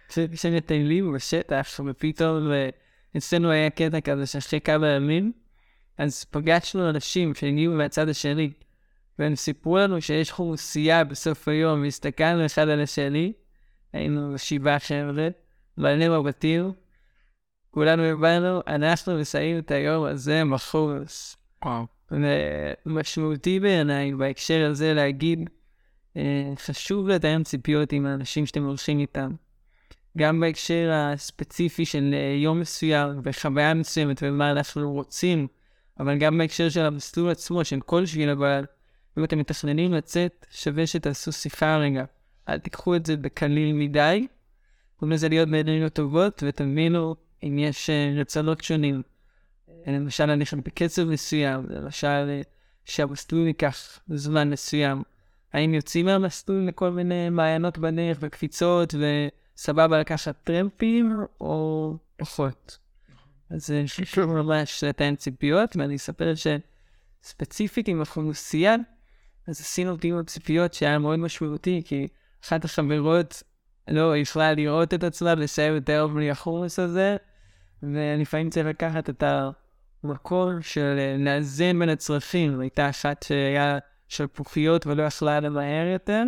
[0.07, 2.51] כשמטיילים בשטח, ופתאום
[3.17, 5.31] אצלנו היה קטע כזה שאחרי כמה ימים,
[5.97, 8.51] אז פגשנו אנשים שהגיעו מהצד השני,
[9.19, 13.33] והם סיפרו לנו שיש חומוסייה בסוף היום, והסתכלנו אחד על השני,
[13.93, 15.27] היינו שבעה חבר'ה,
[15.77, 16.71] בעלינו בבתים,
[17.71, 21.37] כולנו הבנו, אנחנו מסיימים את היום הזה מחורס.
[21.65, 21.85] וואו.
[22.85, 25.49] ומשמעותי בעיניי בהקשר הזה להגיד,
[26.17, 29.31] אה, חשוב לתאם ציפיות עם האנשים שאתם הולכים איתם.
[30.17, 35.47] גם בהקשר הספציפי של אה, יום מסוים וחוויה מסוימת ומה אנחנו רוצים,
[35.99, 38.63] אבל גם בהקשר של המסלול עצמו, של כל שביל הגולן.
[39.19, 42.05] אם אתם מתכננים לצאת, שווה שתעשו שיחה רגע.
[42.49, 44.27] אל תיקחו את זה בקליל מדי.
[44.95, 49.01] קוראים לזה להיות בעיניים טובות, ותבינו אם יש uh, רצונות שונים.
[49.87, 52.41] למשל, ללכת בקצב מסוים, למשל,
[52.85, 55.03] שהמסלול ייקח זמן מסוים.
[55.53, 58.95] האם יוצאים מהמסלול לכל מיני מעיינות בדרך וקפיצות,
[59.55, 62.77] וסבבה לקחת טרמפים, או פחות?
[63.49, 63.73] אז
[64.17, 66.33] ממש לתאם ציפיות, ואני אספר
[67.23, 68.75] שספציפית עם החומוסייה,
[69.49, 72.07] אז עשינו דיון ציפיות שהיה מאוד משמעותי, כי
[72.43, 73.43] אחת החברות
[73.87, 77.17] לא יכלה לראות את עצמה לסיים את היום בלי החומוס הזה,
[77.83, 79.23] ולפעמים צריך לקחת את
[80.03, 82.59] המקור של לאזן בין הצרכים.
[82.59, 86.23] הייתה אחת שהיה של פוחיות ולא יכלה למהר יותר,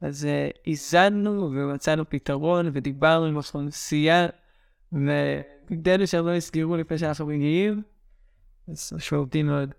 [0.00, 0.28] אז
[0.66, 4.26] איזנו ומצאנו פתרון ודיברנו עם החומוסייה,
[4.92, 7.82] וכדי שהם לא יסגרו לפני שאנחנו מגיעים,
[8.68, 9.74] אז משמעותי מאוד.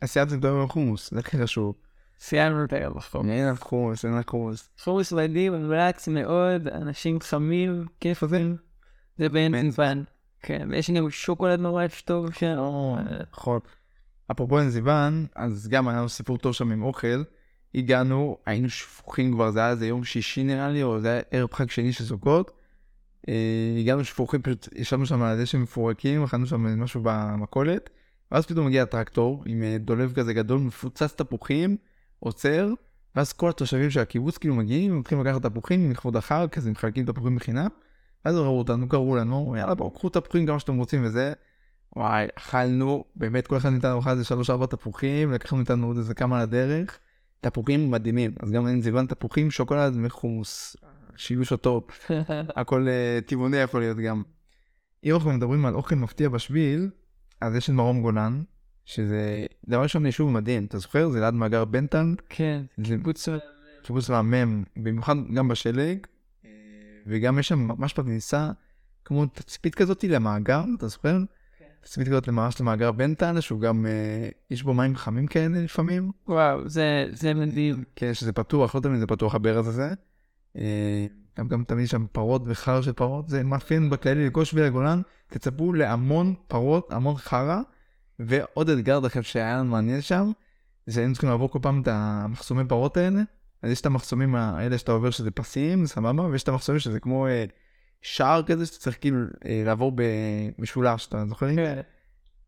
[0.00, 1.83] עשיית זה גדול בחומוס, זה הכי חשוב.
[2.20, 3.30] סיימנו את היום בחומוס.
[3.30, 4.68] אין חומוס, אין חומוס.
[4.82, 8.46] חומוס מדהים, מומלץ מאוד, אנשים חמים, כיף עובר.
[9.18, 10.02] זה באין זמן.
[10.40, 12.56] כן, ויש גם שוקולד ממש טוב שם.
[13.32, 13.60] נכון.
[14.30, 17.22] אפרופו אנזיבן, אז גם היה לנו סיפור טוב שם עם אוכל.
[17.74, 21.52] הגענו, היינו שפוכים כבר, זה היה איזה יום שישי נראה לי, או זה היה ערב
[21.52, 22.52] חג שני של סוכות.
[23.28, 27.90] אה, הגענו שפוכים, פשוט ישבנו שם על הדשא מפורקים, אכלנו שם משהו במכולת.
[28.32, 31.76] ואז פתאום מגיע הטרקטור עם אה, דולב כזה גדול, מפוצץ תפוחים,
[32.24, 32.68] עוצר,
[33.16, 37.36] ואז כל התושבים של הקיבוץ כאילו מגיעים, הולכים לקחת תפוחים מכבוד החג, כזה מחלקים תפוחים
[37.36, 37.68] בחינם.
[38.24, 41.32] ואז ראו אותנו, קראו לנו, יאללה בואו קחו תפוחים כמה שאתם רוצים וזה.
[41.96, 46.14] וואי, אכלנו, באמת כל אחד ניתן ארוחה איזה שלוש ארבע תפוחים, לקחנו איתנו עוד איזה
[46.14, 46.98] כמה לדרך.
[47.40, 50.76] תפוחים מדהימים, אז גם אין זיוון תפוחים, שוקולד וחומוס,
[51.16, 52.10] שיבוש הטופ,
[52.56, 54.22] הכל uh, טבעוני יכול להיות גם.
[55.04, 56.90] אם אנחנו מדברים על אוכל מפתיע בשביל,
[57.40, 58.42] אז יש את מרום גולן,
[58.84, 61.08] שזה דבר ראשון יישוב מדהים, אתה זוכר?
[61.08, 62.14] זה ליד מאגר בנטן.
[62.28, 63.28] כן, קיבוץ
[63.82, 65.98] קיבוץ מהמם, במיוחד גם בשלג,
[67.06, 68.50] וגם יש שם ממש בכניסה
[69.04, 71.18] כמו תצפית כזאת למאגר, אתה זוכר?
[71.58, 71.64] כן.
[71.80, 76.10] תצפית כזאת ממש למאגר בנטן, שהוא גם, אה, יש בו מים חמים כאלה לפעמים.
[76.28, 77.84] וואו, זה, זה מדהים.
[77.96, 79.94] כן, שזה פתוח, לא תמיד זה פתוח הברז הזה.
[80.56, 81.06] אה,
[81.38, 85.72] גם, גם תמיד שם פרות וחרא של פרות, זה מאפיין בכללי לכל שביל הגולן, תצפו
[85.72, 87.60] להמון פרות, המון חרא.
[88.18, 90.30] ועוד אתגר דרך שהיה לנו מעניין שם,
[90.86, 93.22] זה היינו צריכים לעבור כל פעם את המחסומי פרות האלה.
[93.62, 97.26] אז יש את המחסומים האלה שאתה עובר שזה פסים, סבבה, ויש את המחסומים שזה כמו
[97.26, 97.44] אה,
[98.02, 101.54] שער כזה שאתה צריך כאילו אה, לעבור במשולש, אתה זוכר?
[101.54, 101.80] כן.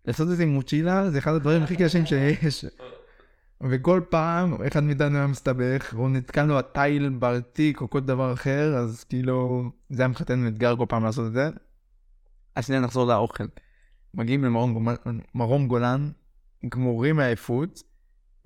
[0.05, 2.65] לעשות את זה עם מוצ'ילה זה אחד הדברים הכי קשים שיש.
[3.61, 9.05] וכל פעם אחד מאיתנו היה מסתבך, או נתקלנו הטייל בתיק או כל דבר אחר, אז
[9.05, 11.51] כאילו זה היה מבחינתנו אתגר כל פעם לעשות את זה.
[12.55, 13.45] אז שנייה נחזור לאוכל.
[14.17, 14.45] מגיעים
[15.35, 16.11] למרום גולן,
[16.69, 17.83] גמורים מעייפות,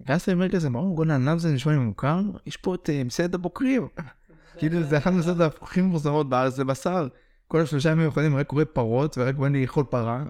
[0.07, 2.21] ואז אני אומר כזה, מרום גולן, למה זה נשמע לי מוכר?
[2.47, 3.89] יש פה את אה, מסעדת הבוקרים.
[4.59, 7.09] כאילו זה אחד המסעדות הכי מפורסמות בארץ, זה בשר.
[7.49, 10.25] כל השלושה ימים יכולים רק קורא פרות, ורק בא לי לאכול פרה,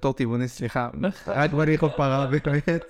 [0.00, 0.88] תור טבעוני, סליחה,
[1.26, 2.84] רק בא לי לאכול פרה, באמת.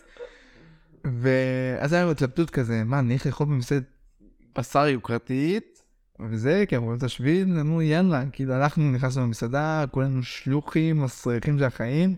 [1.04, 3.84] ואז היה התלבטות כזה, מה, אני איך לאכול במסעדת
[4.58, 5.73] בשר יוקרתית?
[6.20, 11.58] וזה, כי אנחנו רואים את השביל, אמרו יאללה, כאילו הלכנו, נכנסנו למסעדה, כולנו שלוחים, מסריחים
[11.58, 12.16] של החיים.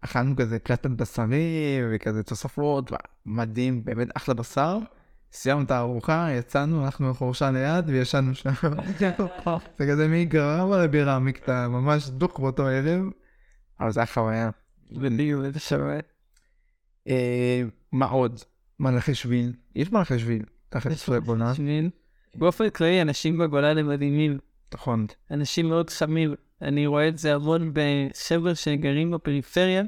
[0.00, 2.92] אכלנו כזה קלטת בשרי וכזה תוספות,
[3.26, 4.78] מדהים, באמת אחלה בשר.
[5.32, 8.50] סיימנו את הארוחה, יצאנו, הלכנו לחורשה ליד וישנו שם.
[9.78, 13.04] זה כזה מי גרם על הבירה מקטע, ממש דוק באותו ערב.
[13.80, 14.50] אבל זה היה חוויה.
[14.92, 15.98] בדיוק, איזה שווה.
[17.92, 18.40] מה עוד?
[18.80, 19.52] מלאכי שביל.
[19.74, 20.44] יש מלאכי שביל.
[20.68, 20.90] תכף.
[21.54, 21.90] שביל.
[22.34, 24.38] באופן כללי, אנשים בגולן הם מדהימים.
[24.74, 25.06] נכון.
[25.30, 26.34] אנשים מאוד חמים.
[26.62, 29.82] אני רואה את זה המון בחבר'ה שגרים בפריפריה.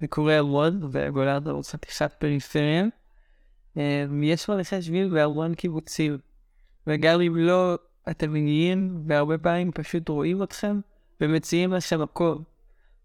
[0.00, 2.84] זה קורה המון, והגולן הוא חתיכת פריפריה.
[3.76, 6.18] אמ, יש מלכי שביל בהמון קיבוצים.
[6.86, 7.78] וגם אם לא,
[8.10, 10.80] אתם מגיעים, והרבה פעמים פשוט רואים אתכם,
[11.20, 12.42] ומציעים לכם מקום.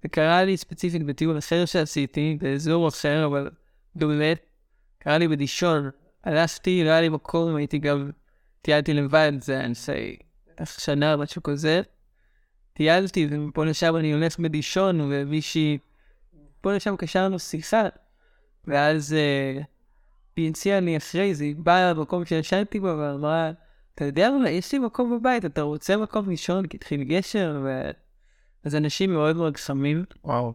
[0.04, 3.50] זה קרה לי ספציפית בטיול אחר שעשיתי, באזור אחר, אבל
[3.96, 4.40] באמת,
[5.00, 5.90] קרה לי בדישון.
[6.24, 8.12] הלכתי, לא היה לי מקום, הייתי גם,
[8.62, 11.82] טיילתי לבד, זה עושה שנה, משהו כזה.
[12.74, 15.78] טיילתי, ומפה לשם אני הולך בדישון, ומישהי,
[16.62, 17.84] פה לשם קשרנו שיחה,
[18.68, 19.16] ואז
[20.36, 23.52] היא הציעה לי אחרי זה, היא באה למקום שישנתי בו, ואמרה,
[23.96, 27.92] אתה יודע מה, יש לי מקום בבית, אתה רוצה מקום לישון, כי התחיל גשר, ו...
[28.64, 30.04] אז אנשים מאוד מאוד קסמים.
[30.24, 30.54] וואו.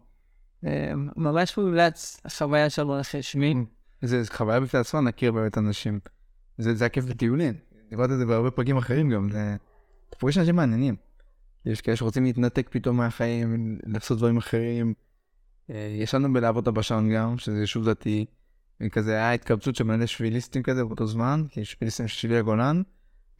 [0.65, 3.55] אה, ממש מומלץ החוויה של מלכי שמי.
[4.01, 5.99] זה חוויה בפני עצמה, נכיר באמת אנשים.
[6.57, 7.53] זה, זה הכיף בטיולים.
[7.93, 9.29] דיברתי על זה בהרבה פרקים אחרים גם.
[9.29, 9.55] זה...
[10.09, 10.95] אתה פוגש אנשים מעניינים.
[11.65, 14.93] יש כאלה שרוצים להתנתק פתאום מהחיים, לעשות דברים אחרים.
[15.69, 18.25] אה, יש לנו בלהבות הבשן גם, שזה יישוב דתי.
[18.91, 22.81] כזה היה התקבצות של מלא שביליסטים כזה באותו זמן, כי שביליסטים של שבילי הגולן.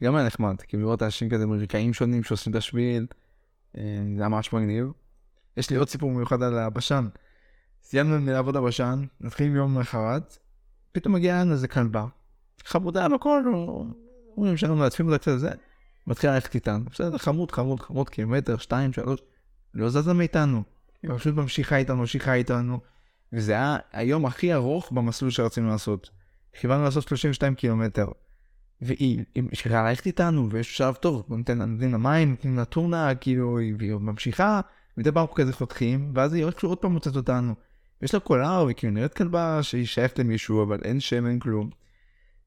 [0.02, 3.06] גם היה נחמד, כאילו לראות אנשים כזה מרקעים שונים שעושים את השביל.
[3.78, 3.82] אה,
[4.16, 4.86] זה היה ממש מגניב.
[5.56, 7.08] יש לי עוד סיפור מיוחד על הבשן.
[7.82, 10.38] סיימנו לעבוד הבשן, נתחיל יום למחרת,
[10.92, 12.06] פתאום מגיעה לנו איזה כלבה.
[12.64, 13.42] חמודה בכל,
[14.36, 15.50] אומרים שאנחנו מלטפים אותה קצת זה,
[16.06, 16.84] מתחילה ללכת איתנו.
[16.84, 19.20] בסדר, חמוד, חמוד, חמוד, קילומטר, שתיים, שלוש,
[19.74, 20.62] לא זזה מאיתנו.
[21.02, 22.80] היא פשוט ממשיכה איתנו, ממשיכה איתנו,
[23.32, 26.10] וזה היה היום הכי ארוך במסלול שרצינו לעשות.
[26.60, 28.06] כיוונו לעשות 32 קילומטר.
[28.80, 33.94] והיא ממשיכה ללכת איתנו, ויש שלב טוב, נותנים לה מים, נותנים לה טונה, כאילו, והיא
[33.94, 34.60] ממשיכה,
[34.96, 37.54] מדי פעם כזה חותכים, ואז היא הולכת עוד פעם מוצאת אותנו.
[38.02, 41.70] יש לה קולר, והיא כאילו נראית כלבה שהיא שייכת למישהו, אבל אין שם, אין כלום.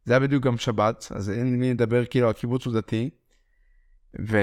[0.07, 3.09] זה היה בדיוק גם שבת, אז אין מי לדבר, כאילו, הקיבוץ הוא דתי.
[4.19, 4.37] ו...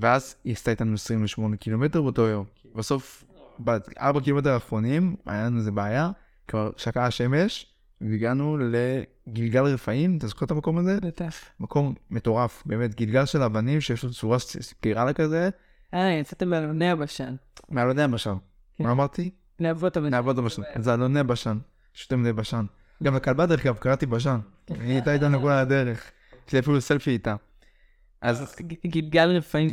[0.00, 2.44] ואז היא עשתה איתנו 28 קילומטר באותו יום.
[2.74, 3.24] בסוף,
[3.58, 6.10] בארבע קילומטר האחרונים, היה לנו איזה בעיה,
[6.48, 7.66] כבר שקעה השמש,
[8.00, 10.98] והגענו לגלגל רפאים, אתה זוכר את המקום הזה?
[11.02, 11.34] בטח.
[11.60, 15.50] מקום מטורף, באמת, גלגל של אבנים שיש לו צורה ספירלה כזה.
[15.94, 17.34] אה, יצאתם מאלוני הבשן.
[17.70, 18.36] מאלוני הבשן.
[18.76, 18.84] כן.
[18.84, 19.30] מה אמרתי?
[19.60, 20.10] להבות הבשן.
[20.10, 20.62] להבות הבשן.
[20.80, 21.58] זה אלוני בשן.
[21.92, 22.64] שותים די בשן.
[23.02, 24.38] גם לכלבה דרך אגב קראתי בשן.
[24.68, 26.10] היא הייתה איתנו כל הדרך.
[26.48, 27.34] יש לי אפילו סלפי איתה.
[28.20, 28.56] אז
[28.86, 29.68] גלגל רפאים.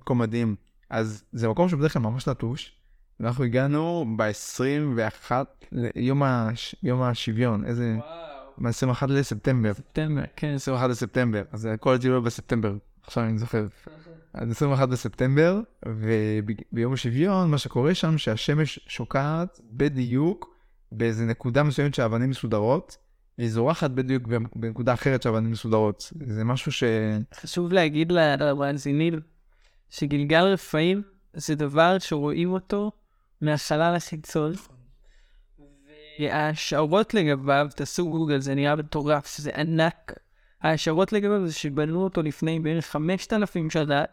[0.00, 0.56] מקום מדהים.
[0.90, 2.72] אז זה מקום שבדרך כלל ממש נטוש.
[3.20, 5.32] ואנחנו הגענו ב-21
[5.72, 6.76] ליום הש...
[6.82, 7.64] יום השוויון.
[7.64, 7.96] איזה...
[8.58, 9.74] ב-21 לספטמבר.
[9.74, 10.54] ספטמבר, כן.
[10.54, 11.42] 21 לספטמבר.
[11.52, 12.74] אז כל הטיול בספטמבר.
[13.02, 13.66] עכשיו אני זוכר.
[14.34, 20.57] אז 21 בספטמבר, וביום השוויון, מה שקורה שם, שהשמש שוקעת בדיוק
[20.92, 22.96] באיזה נקודה מסוימת שהאבנים מסודרות,
[23.38, 26.12] והיא זורחת בדיוק בנקודה אחרת שהאבנים מסודרות.
[26.26, 26.84] זה משהו ש...
[27.34, 29.20] חשוב להגיד למאזינים
[29.90, 32.92] שגלגל רפאים זה דבר שרואים אותו
[33.40, 34.52] מהחלל החיצון.
[36.20, 40.12] וההשערות לגביו, תעשו גוגל, זה נראה מטורף, זה ענק.
[40.62, 44.04] ההשערות לגביו זה שבנו אותו לפני בערך 5,000 שנה,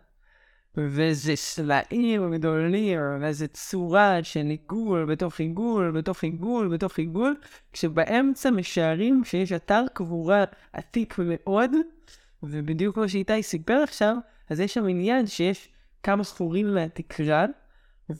[0.77, 7.35] וזה סלעים גדולים, וזה צורה של עיגול בתוך עיגול, בתוך עיגול, בתוך עיגול,
[7.73, 11.71] כשבאמצע משערים שיש אתר קבורה עתיק מאוד,
[12.43, 14.15] ובדיוק כמו שאיתי סיפר עכשיו,
[14.49, 15.69] אז יש שם עניין שיש
[16.03, 17.45] כמה ספורים מהתקרה,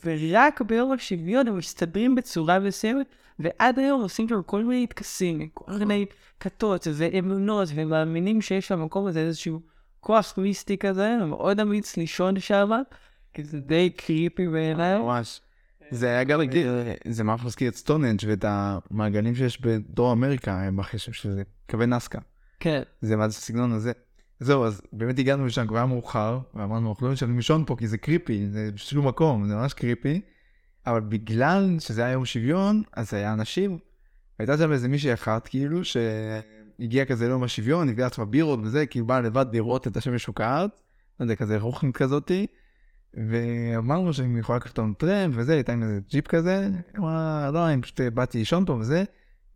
[0.04, 3.06] ורק ביום השוויון הם מסתדרים בצורה מסוימת,
[3.38, 6.06] ועד היום עושים שם כל מיני טקסים, כל מיני
[6.40, 9.60] כתות ואמונות, ומאמינים שיש במקום הזה איזשהו
[10.06, 12.70] כוח מיסטי כזה, מאוד אמיץ לישון שם,
[13.32, 14.98] כי זה די קריפי בעיניי.
[14.98, 15.40] ממש.
[15.90, 16.40] זה היה גם,
[17.08, 22.18] זה ממש מזכיר את סטונהנג' ואת המעגלים שיש בדרום אמריקה, בחשב שזה קווי נאסקה.
[22.60, 22.82] כן.
[23.00, 23.92] זה מה זה הסגנון הזה.
[24.40, 27.88] זהו, אז באמת הגענו לשם, כבר היה מאוחר, ואמרנו, אנחנו לא משלמים לישון פה כי
[27.88, 30.20] זה creepy, זה בשום מקום, זה ממש creepy.
[30.86, 33.78] אבל בגלל שזה היה יום שוויון, אז היה אנשים,
[34.38, 35.84] הייתה שם איזה מישהי אחת, כאילו,
[36.78, 40.80] שהגיעה כזה ליום השוויון, הביאה עצמה בירות וזה, כאילו באה לבד לראות את השמש שוקעת,
[41.20, 42.46] לא יודע, כזה רוחנית כזאתי,
[43.14, 47.68] ואמרנו שאני יכולה לקחת אותנו טרמפ וזה, הייתה עם איזה ג'יפ כזה, היא אמרה, לא,
[47.68, 49.04] אני פשוט באתי לישון פה וזה,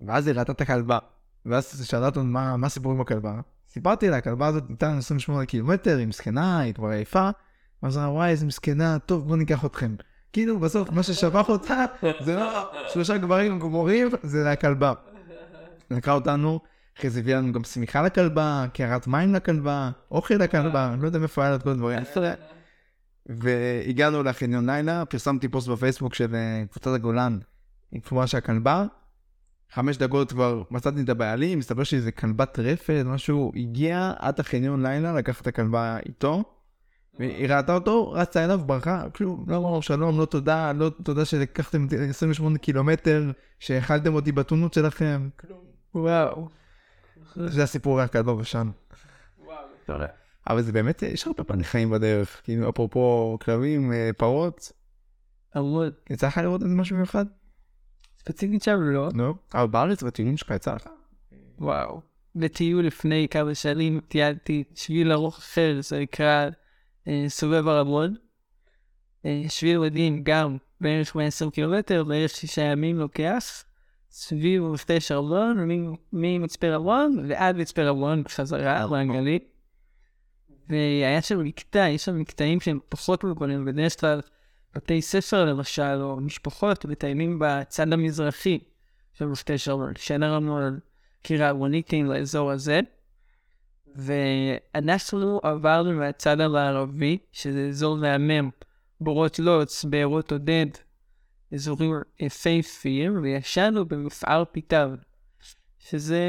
[0.00, 0.98] ואז היא ראתה את הכלבה,
[1.46, 6.06] ואז שאלה אותנו מה, הסיפור עם הכלבה, סיפרתי לה, הכלבה הזאת ניתן 28 קילומטר, היא
[6.06, 7.30] מסכנה, היא כבר עייפה,
[7.82, 9.94] ואז אמרה, וואי, איזה מסכנה, טוב, בוא ניקח אתכם.
[10.32, 11.84] כאילו בסוף מה ששפך אותה
[12.20, 14.92] זה לא שלושה גברים גמורים, זה הכלבה.
[15.90, 16.60] לקחה אותנו,
[17.00, 21.42] אחרי זה הביא לנו גם שמיכה לכלבה, קערת מים לכלבה, אוכל לכלבה, לא יודע מאיפה
[21.42, 21.98] היה לה את כל הדברים.
[23.26, 27.38] והגענו לחניון לילה, פרסמתי פוסט בפייסבוק של אה, קבוצת הגולן
[27.92, 28.84] עם תמונה של הכלבה,
[29.72, 35.12] חמש דקות כבר מצאתי את הבעלים, מסתבר שזה כלבת רפת, משהו, הגיע עד החניון לילה,
[35.12, 36.44] לקח את הכלבה איתו,
[37.18, 41.84] והיא ראתה אותו, רצה אליו, ברחה, כלום, לא אמרנו שלום, לא תודה, לא תודה שלקחתם
[41.84, 45.60] אותי 28 קילומטר, שהאכלתם אותי בתונות שלכם, כלום.
[45.94, 46.59] וואו.
[47.36, 48.70] זה הסיפור הכלבה בשן.
[50.46, 54.72] אבל זה באמת, יש הרבה פנים חיים בדרך, כאילו אפרופו כלבים, אה, פרות,
[55.54, 55.90] המון.
[56.10, 57.24] יצא לך לראות איזה משהו מיוחד?
[58.18, 59.08] ספציפית שם לא.
[59.14, 59.34] לא.
[59.54, 60.88] אבל בארץ בטיולים שלך יצא לך.
[61.58, 62.00] וואו.
[62.34, 66.48] בטיול לפני כמה שנים טיילתי שביל ארוך אחר, זה נקרא
[67.08, 68.14] אה, סובב הרמון.
[69.26, 73.64] אה, שביל מדהים גם בערך 120 קילומטר, בערך שישה ימים לוקח.
[74.10, 79.44] סביב מכתש ארמון, מ- ממצפה רמון ועד מצפה רמון בחזרה, באנגלית.
[80.68, 84.20] והיה שם מקטע, יש שם מקטעים שהם פחות מובנים, בדרך כלל
[84.74, 88.58] בתי ספר למשל, או משפחות, מטיילים בצד המזרחי
[89.12, 90.80] של מכתש ארמון, שאין לנו על
[91.22, 92.80] קירה מוניטין לאזור הזה.
[93.96, 98.50] ואנחנו עברנו מהצד המערבי, שזה אזור מהמם,
[99.00, 100.66] בורות לוץ, בארות עודד,
[101.54, 104.90] אזורים יפהפיים, וישנו במפער פיתיו,
[105.78, 106.20] שזה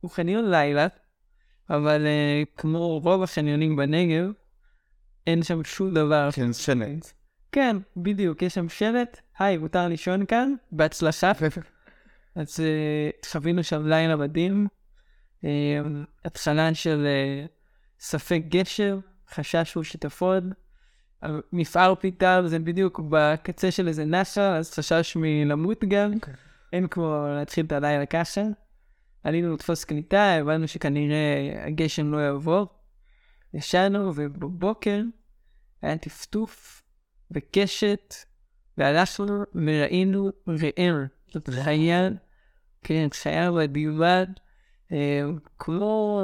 [0.00, 0.86] הוא חניון לילה,
[1.70, 4.30] אבל uh, כמו רוב החניונים בנגב,
[5.26, 6.28] אין שם שום דבר.
[6.32, 7.12] כן, שלט.
[7.52, 11.32] כן, בדיוק, יש שם שלט, היי, מותר לישון כאן, בהצלחה.
[12.34, 14.66] אז uh, חווינו שם לילה מדהים,
[15.42, 15.46] uh,
[16.24, 17.48] התחלה של uh,
[18.00, 18.98] ספק גשר,
[19.30, 20.52] חשש הוא שיטפון.
[21.52, 26.12] מפער פיתיו זה בדיוק בקצה של איזה נחל, אז חשש מלמות גם.
[26.72, 28.40] אין כמו להתחיל את הלילה ככה.
[29.24, 32.66] עלינו לתפוס קליטה, הבנו שכנראה הגשם לא יעבור.
[33.54, 35.00] ישנו, ובבוקר
[35.82, 36.82] היה טפטוף
[37.30, 38.14] וקשת,
[38.78, 41.06] והלכנו וראינו ראם.
[41.32, 42.08] זאת חיה,
[42.82, 44.26] כן, חיה בדיובד,
[45.58, 46.22] כמו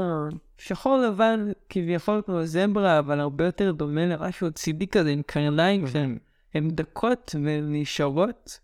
[0.58, 6.18] שחור לבן, כביכול כמו זברה, אבל הרבה יותר דומה למשהו צידי כזה, עם קרניים שהן
[6.54, 8.60] הן דקות ונשארות,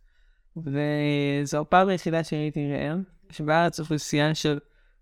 [0.57, 3.03] וזו הפעם היחידה שראיתי ראם.
[3.31, 4.59] יש בארץ אוכלוסייה של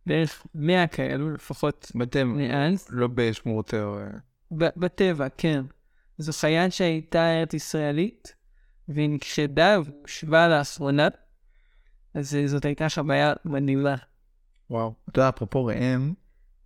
[0.06, 2.87] בערך 100 כאלו, לפחות מאז.
[2.90, 4.06] לא בשמורות טבע.
[4.52, 5.64] ב- בטבע, כן.
[6.18, 8.35] זו חיה שהייתה ארץ ישראלית,
[8.88, 11.09] והיא נכחדה והושבה לאחרונה,
[12.14, 13.94] אז אה, זאת הייתה חוויה מדהימה.
[14.70, 14.94] וואו.
[15.11, 16.12] אתה יודע, אפרופו ראם,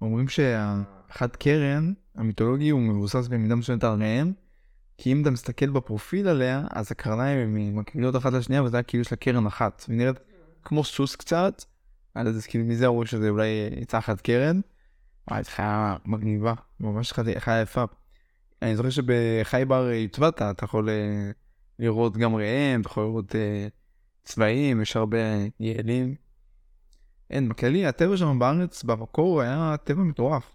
[0.02, 4.32] אומרים שהחד קרן המיתולוגי הוא מבוסס במידה מסוימת על ראם,
[4.98, 9.00] כי אם אתה מסתכל בפרופיל עליה, אז הקרניים הן מקבילות אחת לשנייה, וזה היה כאילו
[9.00, 9.84] יש לה קרן אחת.
[9.88, 10.16] והיא נראית
[10.62, 11.64] כמו סוס קצת,
[12.14, 14.60] אז כאילו מזה אמרו שזה אולי יצא חד קרן.
[15.30, 17.84] וואי, זו חיה מגניבה, ממש חיה יפה.
[18.62, 21.30] אני זוכר שבחייבר יוטבתה אתה יכול אה,
[21.78, 23.68] לראות גם ראם, אתה יכול לראות אה,
[24.24, 25.18] צבעים, יש הרבה
[25.60, 26.14] יעלים.
[27.30, 30.52] אין, בכללי הטבע שם בארץ במקור היה טבע מטורף.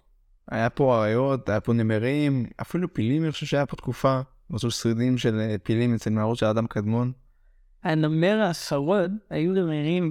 [0.52, 5.18] היה פה אריות, היה פה נמרים, אפילו פילים אני חושב שהיה פה תקופה, מצאו שרידים
[5.18, 7.12] של אה, פילים אצל מערות של אדם קדמון.
[7.84, 10.10] הנמר האחרון, היו נמרים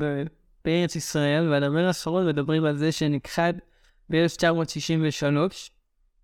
[0.64, 3.54] בארץ ישראל, והנמר האחרון מדברים על זה שנכחד
[4.10, 5.24] ב-1963,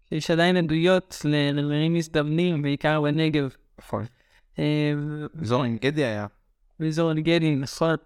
[0.08, 3.48] שיש עדיין עדויות לנמרים מזדמנים, בעיקר בנגב.
[3.78, 4.04] נכון.
[4.58, 4.92] אה,
[5.40, 6.26] אזור עין גדי היה.
[6.80, 7.96] באזור עין גדי, נכון.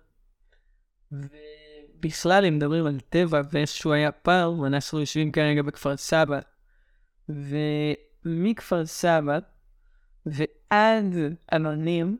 [2.04, 6.38] ובכלל, אם מדברים על טבע ואיך שהוא היה פעם, ואנחנו יושבים כרגע בכפר סבא,
[7.28, 9.38] ומכפר סבא
[10.26, 11.14] ועד
[11.52, 12.16] אלונים,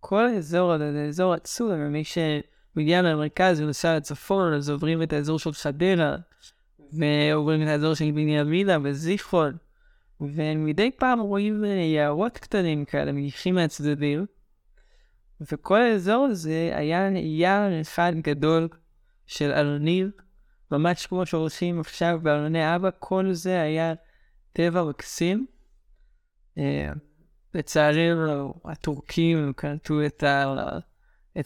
[0.00, 5.38] כל האזור הזה זה אזור עצום, ומי שמגיע מהמרכז ונוסע לצפון, אז עוברים את האזור
[5.38, 6.16] של חדרה,
[6.92, 9.56] ועוברים את האזור של בנימינה וזיכרון,
[10.20, 14.26] ומדי פעם רואים אה, יערות קטנים כאלה מגיחים מהצדדים,
[15.52, 18.68] וכל האזור הזה היה יער אחד גדול
[19.26, 20.10] של אלונים,
[20.70, 23.94] ממש כמו שהולכים עכשיו באלוני אבא, כל זה היה
[24.52, 25.46] טבע מקסים.
[26.58, 26.92] אה,
[27.54, 30.24] לצערנו, הטורקים קלטו את,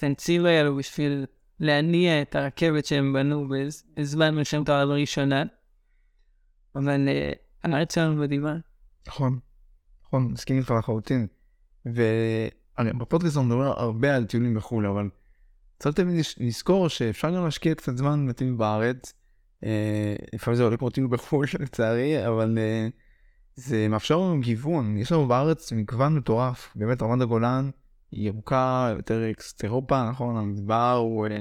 [0.02, 1.26] הנציב האלו בשביל
[1.60, 5.42] להניע את הרכבת שהם בנו בז- בזמן מלחמת העולם הראשונה.
[6.74, 7.32] אבל אה,
[7.64, 8.56] הארץ שלנו מדהימה.
[9.06, 9.38] נכון.
[10.04, 11.26] נכון, מסכים איתך לחלוטין.
[11.86, 15.08] והרי בפודקאסט אנחנו מדברים הרבה על טיולים בחו"ל, אבל
[15.78, 19.14] צריך תמיד לזכור שאפשר גם להשקיע קצת זמן בטיול בארץ.
[19.64, 22.88] אה, לפעמים זה עולה כמו טיול בחו"ל לצערי, אבל אה,
[23.54, 24.96] זה מאפשר לנו גיוון.
[24.96, 26.72] יש לנו בארץ מגוון מטורף.
[26.76, 27.70] באמת רמת הגולן
[28.10, 29.22] היא ירוקה, יותר
[29.62, 30.36] אירופה, נכון?
[30.36, 31.26] המדבר הוא...
[31.26, 31.38] אה,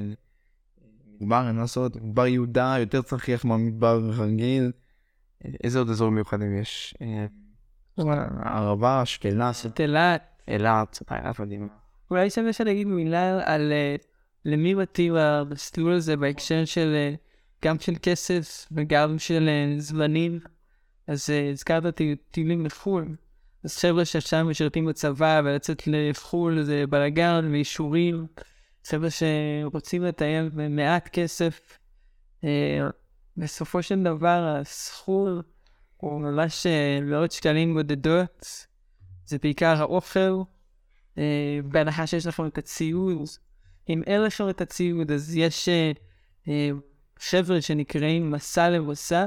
[1.21, 4.71] מדבר, אין מה לעשות, מדבר יהודה יותר צחיח מהמדבר הרגיל.
[5.63, 6.95] איזה עוד אזורים מיוחדים יש?
[7.97, 10.21] הערבה, אשקלון, את אילת.
[10.47, 11.67] אילת, אילת מדהימה.
[12.11, 13.71] אולי שווה שנגיד מילה על
[14.47, 17.15] למי מתאים המסלול הזה בהקשר של אה,
[17.65, 20.39] גם של כסף וגם של אה, זמנים.
[21.07, 23.15] אז אה, הזכרת טיולים לחו"ל.
[23.63, 28.27] אז חבר'ה שעכשיו משרתים בצבא ולצאת לחו"ל זה בלאגן ואישורים.
[28.85, 31.79] חבר'ה שרוצים לטייל במעט כסף.
[33.37, 35.41] בסופו של דבר הסכום
[35.97, 36.67] הוא ממש
[37.01, 38.65] מאות שקלים בודדות.
[39.25, 40.41] זה בעיקר האוכל,
[41.63, 43.27] בהנחה שיש לכם את הציוד.
[43.89, 45.69] אם אין לכם את הציוד, אז יש
[47.19, 49.25] חבר'ה שנקראים מסע למסע,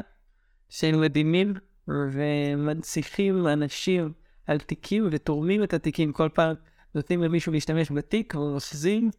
[0.69, 1.55] שהם מדהימים
[1.89, 4.13] ומנציחים אנשים
[4.47, 6.55] על תיקים ותורמים את התיקים כל פעם.
[6.95, 9.11] נותנים למישהו להשתמש בתיק ומחזים,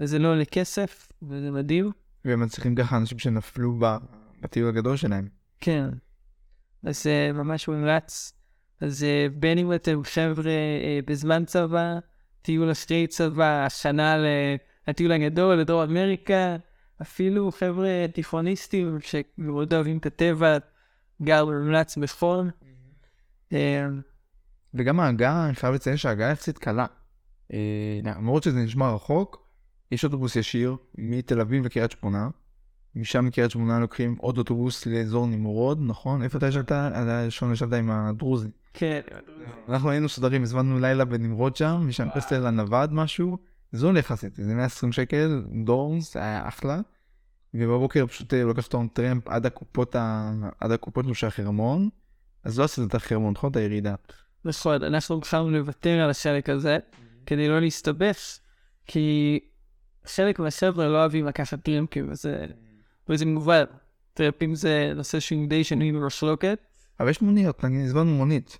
[0.00, 1.90] וזה לא עולה כסף, וזה מדהים.
[2.24, 3.78] והם מצליחים ככה אנשים שנפלו
[4.40, 5.28] בטיול הגדול שלהם.
[5.60, 5.88] כן.
[6.84, 8.32] אז זה ממש מומלץ.
[8.80, 10.52] אז בין אם אתם חבר'ה
[11.06, 11.98] בזמן צבא,
[12.42, 14.16] טיול אחרי צבא, השנה
[14.90, 16.56] לטיול הגדול לדרום אמריקה,
[17.02, 20.58] אפילו חבר'ה תיכוניסטים שמאוד אוהבים את הטבע,
[21.22, 22.50] גר במומלץ בפורם.
[24.74, 26.86] וגם ההגעה, אני חייב לציין שההגעה יחסית קלה.
[28.04, 29.46] למרות שזה נשמע רחוק,
[29.92, 32.28] יש אוטובוס ישיר מתל אביב לקריית שמונה.
[32.96, 36.22] משם מקריית שמונה לוקחים עוד אוטובוס לאזור נמרוד, נכון?
[36.22, 36.72] איפה אתה ישבת?
[36.72, 38.48] אתה ראשון ישבת עם הדרוזי.
[38.74, 39.00] כן,
[39.68, 43.49] אנחנו היינו סודרים, הזמנו לילה בנמרוד שם, משם פסטל לנווד משהו.
[43.72, 46.80] זול יחסית, זה 120 שקל, דורמס, היה אחלה.
[47.54, 50.32] ובבוקר פשוט אה, לוקח אותו טרמפ עד הקופות, ה...
[50.60, 51.88] עד הקופות של החרמון.
[52.44, 53.50] אז לא עשית את החרמון, נכון?
[53.50, 53.94] את הירידה.
[54.44, 56.78] נכון, אנחנו בחרנו לוותר על השלק הזה,
[57.26, 58.38] כדי לא להסתבך,
[58.86, 59.38] כי
[60.04, 62.46] חלק מהחבר'ה לא אוהבים לקחת טרמפים, וזה,
[63.08, 63.64] וזה מובן.
[64.14, 66.58] טרמפים זה נושא שהוא די שנוי במחלוקת.
[67.00, 68.58] אבל יש מוניות, נגיד, הזמנו מונית.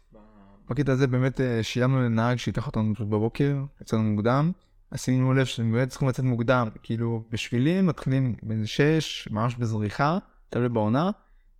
[0.68, 4.52] בקטע הזה באמת אה, שילמנו לנהג שייקח אותנו בבוקר, יצאנו מוקדם.
[4.90, 10.18] אז שימו לב שהם באמת צריכים לצאת מוקדם, כאילו בשבילים מתחילים בין 6, ממש בזריחה,
[10.48, 11.10] תלוי בעונה,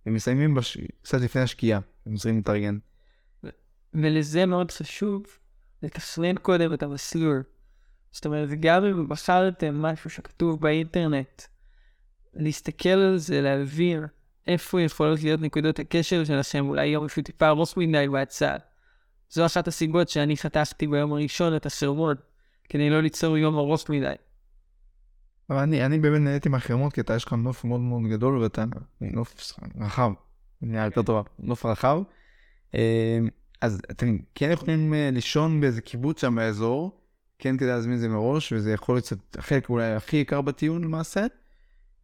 [0.05, 0.77] ומסיימים בש...
[1.01, 2.77] קצת לפני השקיעה, הם צריכים להתארגן.
[3.93, 5.23] ולזה מאוד חשוב
[5.83, 7.43] לתכנן קודם את המסלול.
[8.11, 11.41] זאת אומרת, גם אם בחרתם משהו שכתוב באינטרנט,
[12.33, 14.03] להסתכל על זה, להבין
[14.47, 18.57] איפה יכולות להיות נקודות הקשר שלכם, אולי יום משהו טיפה ארוך מדי בהצעה.
[19.29, 22.15] זו אחת הסיבות שאני חתכתי ביום הראשון את הסרמון.
[22.71, 24.13] כדי לא ליצור יום ארוך מדי.
[25.49, 28.65] אבל אני, אני באמת נהניתי מהחרמות, כי אתה יש לך נוף מאוד מאוד גדול ואתה
[29.01, 30.11] נוף רחב,
[30.61, 32.01] נהיה יותר טובה, נוף רחב.
[32.73, 32.79] אמ,
[33.61, 37.01] אז אתם כן יכולים אה, לישון באיזה קיבוץ שם באזור,
[37.39, 41.25] כן כדאי להזמין את זה מראש, וזה יכול להיות החלק אולי הכי יקר בטיעון למעשה.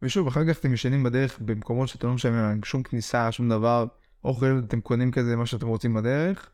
[0.02, 3.86] ושוב, אחר כך אתם ישנים בדרך במקומות שאתם לא משלמים שום כניסה, שום דבר,
[4.24, 6.50] אוכל אתם קונים כזה מה שאתם רוצים בדרך,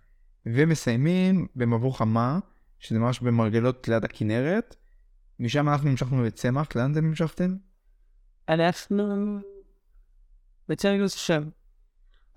[0.47, 2.39] ומסיימים במבוא חמה.
[2.85, 4.77] שזה ממש במרגלות ליד הכנרת.
[5.41, 7.57] משם אנחנו המשכנו לצמח, לאן אתם המשכתם?
[8.49, 9.39] אנחנו...
[10.69, 11.43] בצמח שם.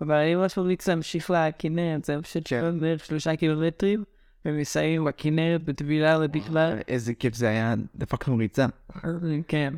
[0.01, 2.61] אבל אני ממש ממליץ להמשיך לכנרת, זה פשוט כן.
[2.61, 4.03] שם בערך שלושה קילומטרים,
[4.45, 6.79] ומסיימים בכנרת בטבילה ובכלל.
[6.87, 8.65] איזה כיף זה היה, דפקנו ריצה.
[9.47, 9.73] כן.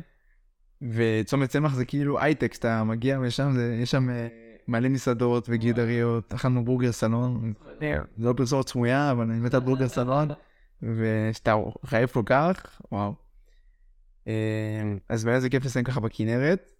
[0.82, 4.28] וצומת צמח זה כאילו הייטקס, אתה מגיע ושם, יש שם אה,
[4.68, 9.88] מלא מסעדות וגידריות, אכלנו בורגר סלון, זה לא פרסורת סמויה, אבל אני מת על בורגר
[9.88, 10.28] סלון.
[10.82, 11.54] ושאתה
[11.92, 13.14] רעב כל כך, וואו.
[14.26, 16.72] אה, אז באמת זה כיף לסיים ככה בכנרת,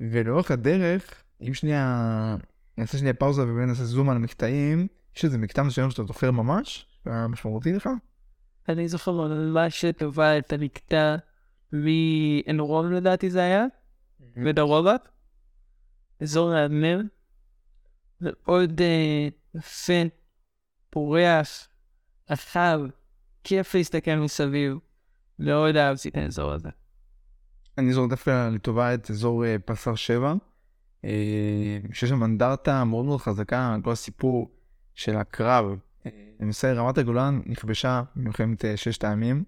[0.00, 2.36] ולאורך הדרך, אם שנייה,
[2.78, 6.86] נעשה שנייה פאוזה ובאמת נעשה זום על המקטעים, יש איזה מקטע מסוים שאתה זוכר ממש,
[7.04, 7.88] היה משמעותי לך?
[8.68, 11.16] אני זוכר ממש טובה את המקטע
[11.72, 13.64] מאין רום לדעתי זה היה,
[14.36, 14.96] ודרובה,
[16.20, 17.08] אזור מהמם,
[18.20, 20.02] ועוד אה, יפה,
[20.90, 21.68] פורח,
[22.30, 22.80] רחב.
[23.48, 24.78] כיף להסתכל מסביב.
[25.38, 26.68] מאוד אהבתי את האזור הזה.
[27.78, 30.34] אני זוכר דווקא לטובה את אזור אה, פסר 7,
[31.04, 31.10] אה,
[31.92, 34.50] שיש שם אנדרטה מאוד מאוד חזקה, כל הסיפור
[34.94, 35.78] של הקרב.
[36.40, 39.44] למעשה רמת הגולן נכבשה במלחמת אה, ששת הימים,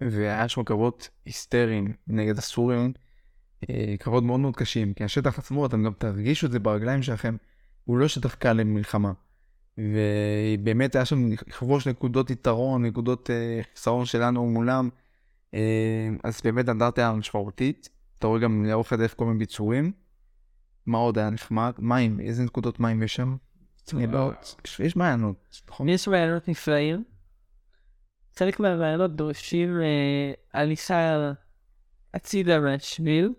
[0.00, 2.92] והיה שם קרבות היסטריים נגד הסורים,
[3.98, 7.36] קרבות מאוד מאוד קשים, כי השטח עצמו, אתם גם תרגישו את זה ברגליים שלכם,
[7.84, 9.12] הוא לא שטח קל למלחמה.
[9.78, 14.88] ובאמת היה שם לכבוש נקודות יתרון, נקודות אה, חיסרון שלנו מולם,
[15.54, 19.92] אה, אז באמת אנדרטה משמעותית, אתה רואה גם לאורך הדרך כל מיני ביצורים.
[20.86, 21.72] מה עוד היה נחמד?
[21.78, 23.36] מים, איזה נקודות מים יש שם?
[24.78, 25.88] יש מעיינות, נכון?
[25.88, 27.04] יש מעיינות נפלאים.
[28.36, 31.32] חלק מהמעיינות דורשים אה, הליכה
[32.14, 33.32] הצידה מהשביל.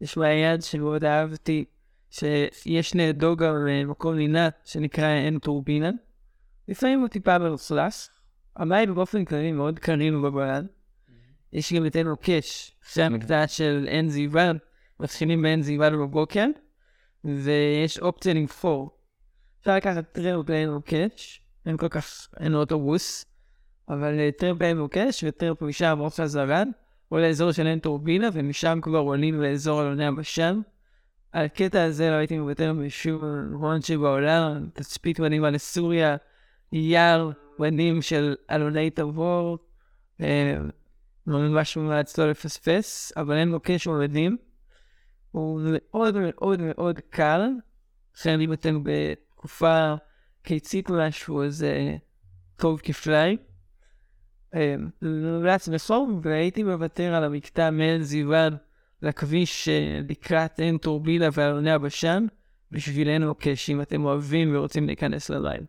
[0.00, 1.64] יש מעיין שמאוד אהבתי,
[2.10, 3.54] שיש לידו גם
[3.86, 5.90] מקום לינה שנקרא עין טורבינה.
[6.68, 8.10] לפעמים הוא טיפה מלוכלס.
[8.56, 10.66] המים באופן כללי מאוד קרים בגולן.
[11.52, 14.58] יש גם את עין מוקש, זה המקטע של עין זיוון,
[15.00, 16.46] מתחילים בעין זיוון בבוקר,
[17.24, 18.90] ויש אופציה לבחור.
[19.60, 23.26] אפשר לקחת טרמפ בעין מוקש, אין כל כך, אין אוטובוס,
[23.88, 26.70] אבל אה, טרמפ בעין מוקש וטרמפ משם אוף חזרן,
[27.12, 30.60] או לאזור של עין טורבינה, ומשם כבר עולים לאזור אלוני הבשן.
[31.44, 36.16] הקטע הזה לא הייתי מוותר בשום רון שבעולם, תצפית מדהים על סוריה,
[36.72, 39.58] יער מדהים של אלוני תבור,
[40.20, 40.56] אה,
[41.26, 44.36] ממש מומלץ לא לפספס, אבל אין לו קשר מדהים.
[45.30, 47.48] הוא מאוד מאוד מאוד קל,
[48.16, 49.94] לכן אם אתם בתקופה
[50.42, 51.96] קיצית משהו, אז אה,
[52.56, 53.38] טוב כפליים.
[55.02, 58.56] מומלץ בסוף, והייתי מוותר על המקטע מעין זיוון
[59.02, 62.26] לכביש אה, לקראת עין טורבילה ואלוני הבשן,
[62.72, 63.34] בשבילנו
[63.68, 65.66] אם אתם אוהבים ורוצים להיכנס ללילה.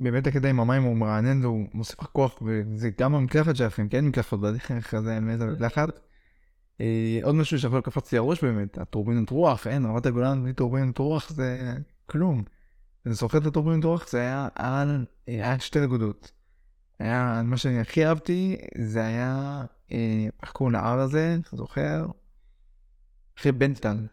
[0.00, 4.04] באמת הקטע עם המים הוא מרענן והוא מוסיף לך כוח וזה גם המקלחת שלכם, כן
[4.04, 6.00] מקלחת בדרך כזה עם איזה מקלחת.
[6.80, 10.98] אה, עוד משהו שיכול לקפוץ לי הראש באמת, הטורבינת רוח, אין, רמת הגולן בלי טורבינת
[10.98, 11.74] רוח זה
[12.06, 12.44] כלום.
[13.06, 15.04] אני זוכר את הטורבינת רוח זה היה על,
[15.58, 16.32] שתי נקודות.
[16.98, 22.06] היה, מה שאני הכי אהבתי זה היה, אה, איך קוראים להר הזה, אתה זוכר?
[23.38, 23.88] אחרי בנטל.
[23.88, 24.06] אני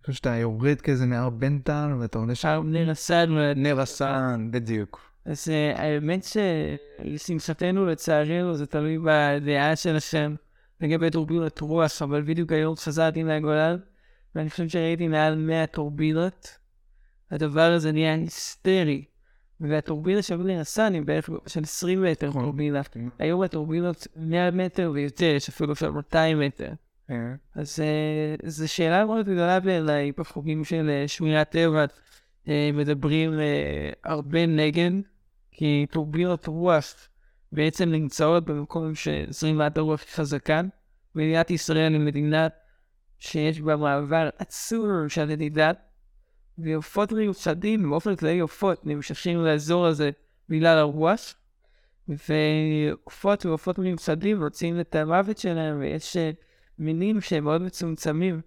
[0.00, 2.62] חושב שאתה יורד כזה מהר בנטל ואתה עולה שם.
[2.66, 3.30] נר הסן.
[3.56, 5.00] נר הסן, בדיוק.
[5.24, 10.34] אז uh, האמת שלשמחתנו לצערנו זה תלוי בדעה שלכם
[10.80, 13.76] לגבי טורבינות רוח, אבל בדיוק היום חזרתי מהגולן
[14.34, 16.58] ואני חושב שראיתי מעל 100 טורבינות.
[17.30, 19.04] הדבר הזה נהיה היסטרי.
[19.60, 22.42] והטורבינה של בני נסן היא בערך של 20 מטר נכון.
[22.44, 22.80] טורבינה.
[23.18, 26.72] היום הטורבינות 100 מטר ויותר, יש אפילו של 200 מטר.
[27.10, 27.16] אה,
[27.54, 31.84] אז אה, זו שאלה מאוד גדולה בעיניי בחוגים של אה, שמירת טבע.
[32.48, 33.32] אה, מדברים
[34.04, 34.90] הרבה נגד,
[35.50, 36.94] כי טורבינות רוח
[37.52, 40.62] בעצם נמצאות במקום שזרימת הרוח היא חזקה.
[41.14, 42.48] מדינת ישראל היא מדינה
[43.18, 45.72] שיש בה מעבר עצום של נדידה,
[46.58, 50.10] ועופות מיוחדים, באופן כללי עופות נמשכים לאזור הזה
[50.48, 51.20] בגלל הרוח,
[52.08, 56.30] ועופות ועופות מיוחדים רוצים את המוות שלהם, ויש אה,
[56.78, 58.40] מינים שהם מאוד מצומצמים,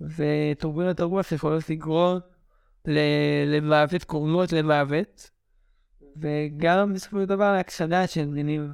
[0.00, 2.18] וטורבינות הרוח יכולות לגרור
[3.46, 5.30] למוות, קורנות למוות,
[6.16, 8.72] וגם בסופו של דבר להקשדה של מינים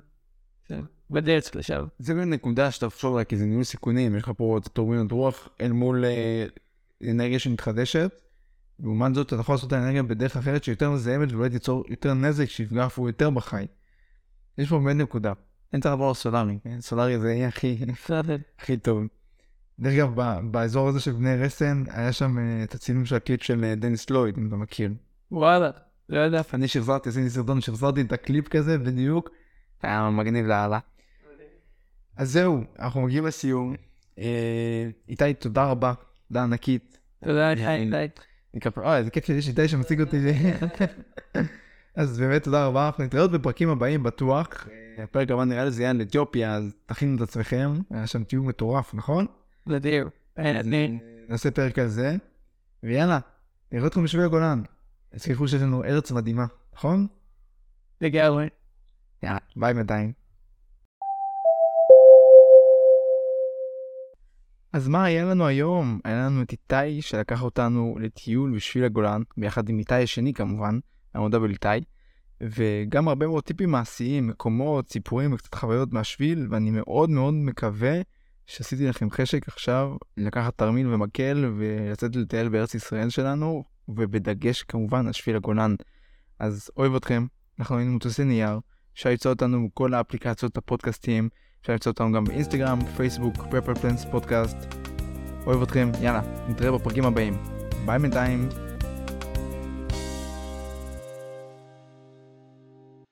[0.65, 1.85] כן, בדרך לשם.
[1.99, 5.12] זה באמת נקודה שאתה חושב עליה כי זה ניהול סיכונים, יש לך פה את הטורבינות
[5.12, 6.47] רוח אל מול אה,
[7.11, 8.11] אנרגיה שמתחדשת.
[8.81, 12.45] לעומת זאת אתה יכול לעשות את האנרגיה בדרך אחרת שיותר מזהמת ואולי תיצור יותר נזק
[12.49, 13.66] שיפגע אפילו יותר בחי.
[14.59, 15.33] יש פה באמת נקודה.
[15.72, 16.81] אין צריך לעבור לסולארי, כן?
[16.81, 17.79] סולארי זה יהיה הכי,
[18.59, 19.03] הכי טוב.
[19.81, 23.43] דרך אגב, ב- באזור הזה של בני רסן היה שם אה, את הצילום של הקליפ
[23.43, 24.93] של אה, דניס לויד, אם אתה מכיר.
[25.31, 25.70] וואלה,
[26.09, 26.43] לא יודע.
[26.55, 29.31] אני שחזרתי, עשיתי סרטון, שחזרתי את הקליפ כזה בדיוק.
[29.83, 30.79] היה מגניב לאללה.
[32.16, 33.75] אז זהו, אנחנו מגיעים לסיום.
[34.18, 35.93] אה, איתי, תודה רבה,
[36.29, 36.99] תודה ענקית.
[37.25, 38.22] תודה, איתי.
[38.85, 40.17] אה, איזה כיף שיש איתי שמציג אותי.
[41.95, 44.69] אז באמת תודה רבה, אנחנו נתראה עוד בפרקים הבאים בטוח.
[44.99, 48.25] אה, הפרק הבא נראה לי זה יהיה על אתיופיה, אז תכינו את עצמכם, היה שם
[48.25, 49.27] תיאור מטורף, נכון?
[49.67, 50.09] נדיר.
[50.39, 50.99] אני.
[51.29, 52.17] נעשה פרק על זה,
[52.83, 53.19] ויאללה,
[53.73, 54.63] נראה אתכם בשבי הגולן.
[55.15, 57.07] תזכרו שיש לנו ארץ מדהימה, נכון?
[58.01, 58.49] לגמרי.
[59.23, 60.13] יאללה, ביי בינתיים.
[64.75, 66.01] אז מה היה לנו היום?
[66.05, 70.79] היה לנו את איתי שלקח אותנו לטיול בשביל הגולן, ביחד עם איתי השני כמובן,
[71.31, 71.85] דאבל איתי,
[72.41, 78.01] וגם הרבה מאוד טיפים מעשיים, מקומות, סיפורים וקצת חוויות מהשביל, ואני מאוד מאוד מקווה
[78.47, 85.12] שעשיתי לכם חשק עכשיו לקחת תרמיל ומקל ולצאת לטייל בארץ ישראל שלנו, ובדגש כמובן על
[85.12, 85.75] שביל הגולן.
[86.39, 87.27] אז אוהב אתכם,
[87.59, 88.59] אנחנו היינו מטוסי נייר,
[88.95, 91.29] אפשר למצוא אותנו בכל האפליקציות הפודקאסטיים,
[91.65, 94.57] אפשר למצוא אותנו גם באינסטגרם, פייסבוק, פפר פלנס פודקאסט.
[95.47, 97.37] אוהב אתכם, יאללה, נתראה בפרקים הבאים.
[97.87, 98.49] ביי בינתיים.